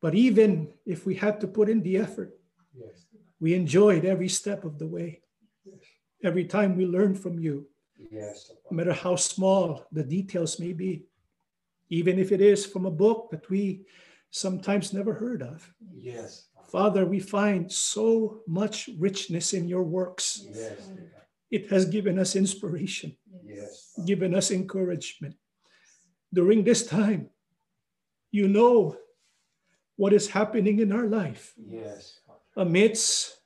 [0.00, 2.38] But even if we had to put in the effort,
[2.72, 3.06] Yes.
[3.40, 5.22] We enjoyed every step of the way.
[6.24, 7.68] Every time we learned from you,
[8.10, 8.50] Yes.
[8.70, 11.04] no matter how small the details may be,
[11.90, 13.84] even if it is from a book that we
[14.30, 15.72] sometimes never heard of.
[15.94, 16.48] Yes.
[16.70, 20.44] Father, we find so much richness in your works.
[20.44, 20.90] Yes.
[21.50, 23.98] It has given us inspiration, Yes.
[24.04, 25.36] given us encouragement.
[26.32, 27.30] During this time,
[28.30, 28.98] you know
[29.96, 32.20] what is happening in our life Yes.
[32.58, 33.38] Amidst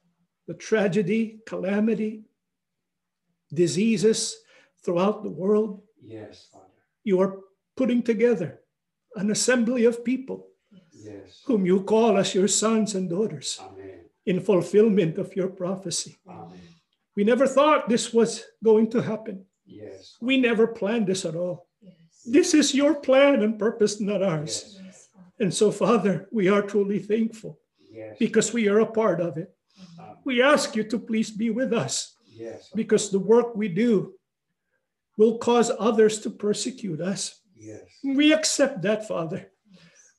[0.48, 2.24] the tragedy, calamity,
[3.52, 4.36] diseases
[4.82, 5.82] throughout the world.
[6.02, 6.64] Yes, Father.
[7.04, 7.36] You are
[7.76, 8.60] putting together
[9.14, 10.48] an assembly of people
[10.92, 11.42] Yes.
[11.46, 14.00] whom you call as your sons and daughters Amen.
[14.24, 16.16] in fulfillment of your prophecy.
[16.28, 16.58] Amen.
[17.16, 19.44] We never thought this was going to happen.
[19.66, 20.16] Yes.
[20.20, 21.68] We never planned this at all.
[22.24, 24.78] This is your plan and purpose, not ours.
[24.84, 25.08] Yes.
[25.40, 27.58] And so, Father, we are truly thankful
[28.02, 28.16] Yes.
[28.18, 29.54] because we are a part of it.
[29.98, 30.16] Amen.
[30.24, 32.70] We ask you to please be with us Yes.
[32.74, 34.14] because the work we do
[35.18, 37.40] will cause others to persecute us.
[37.56, 37.82] Yes.
[38.04, 39.50] We accept that, Father,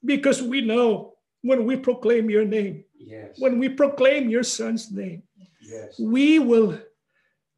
[0.06, 3.36] because we know when we proclaim your name, Yes.
[3.40, 5.24] when we proclaim your son's name,
[5.62, 6.00] Yes.
[6.00, 6.80] we will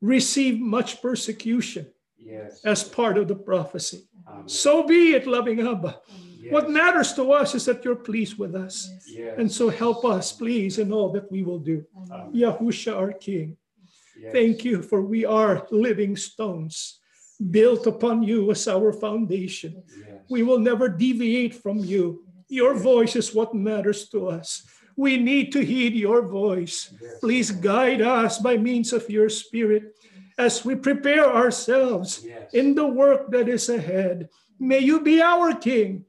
[0.02, 1.86] receive much persecution
[2.18, 2.62] Yes.
[2.66, 4.08] as part of the prophecy.
[4.28, 4.48] Amen.
[4.50, 6.02] So be it, loving Abba.
[6.46, 6.54] Yes.
[6.54, 8.88] What matters to us is that you're pleased with us.
[9.08, 9.34] Yes.
[9.40, 11.84] And so help us, please, in all that we will do.
[11.98, 12.34] Amen.
[12.34, 13.58] Yahusha, our King,
[14.22, 14.32] Yes.
[14.32, 17.00] thank you for we are living stones
[17.52, 19.82] built upon you as our foundation.
[19.90, 20.22] Yes.
[20.30, 22.24] We will never deviate from you.
[22.48, 24.64] Your voice is what matters to us.
[24.96, 26.94] We need to heed your voice.
[27.02, 27.20] Yes.
[27.20, 29.84] Please guide us by means of your spirit
[30.38, 32.54] as we prepare ourselves Yes.
[32.54, 34.30] in the work that is ahead.
[34.60, 36.06] May you be our King.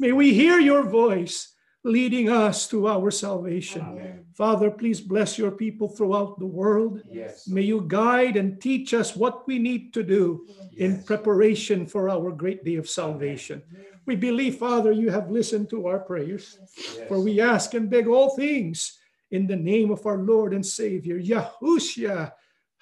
[0.00, 1.52] May we hear your voice
[1.84, 3.82] leading us to our salvation.
[3.82, 4.24] Amen.
[4.32, 7.02] Father, please bless your people throughout the world.
[7.10, 7.46] Yes.
[7.46, 10.46] May you guide and teach us what we need to do
[10.78, 13.62] in preparation for our great day of salvation.
[14.06, 17.06] We believe, Father, you have listened to our prayers, Yes.
[17.06, 18.98] for we ask and beg all things
[19.30, 22.32] in the name of our Lord and Savior, Yahushua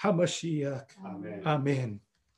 [0.02, 0.86] HaMashiach.
[1.04, 1.42] Amen.
[1.44, 2.00] Amen.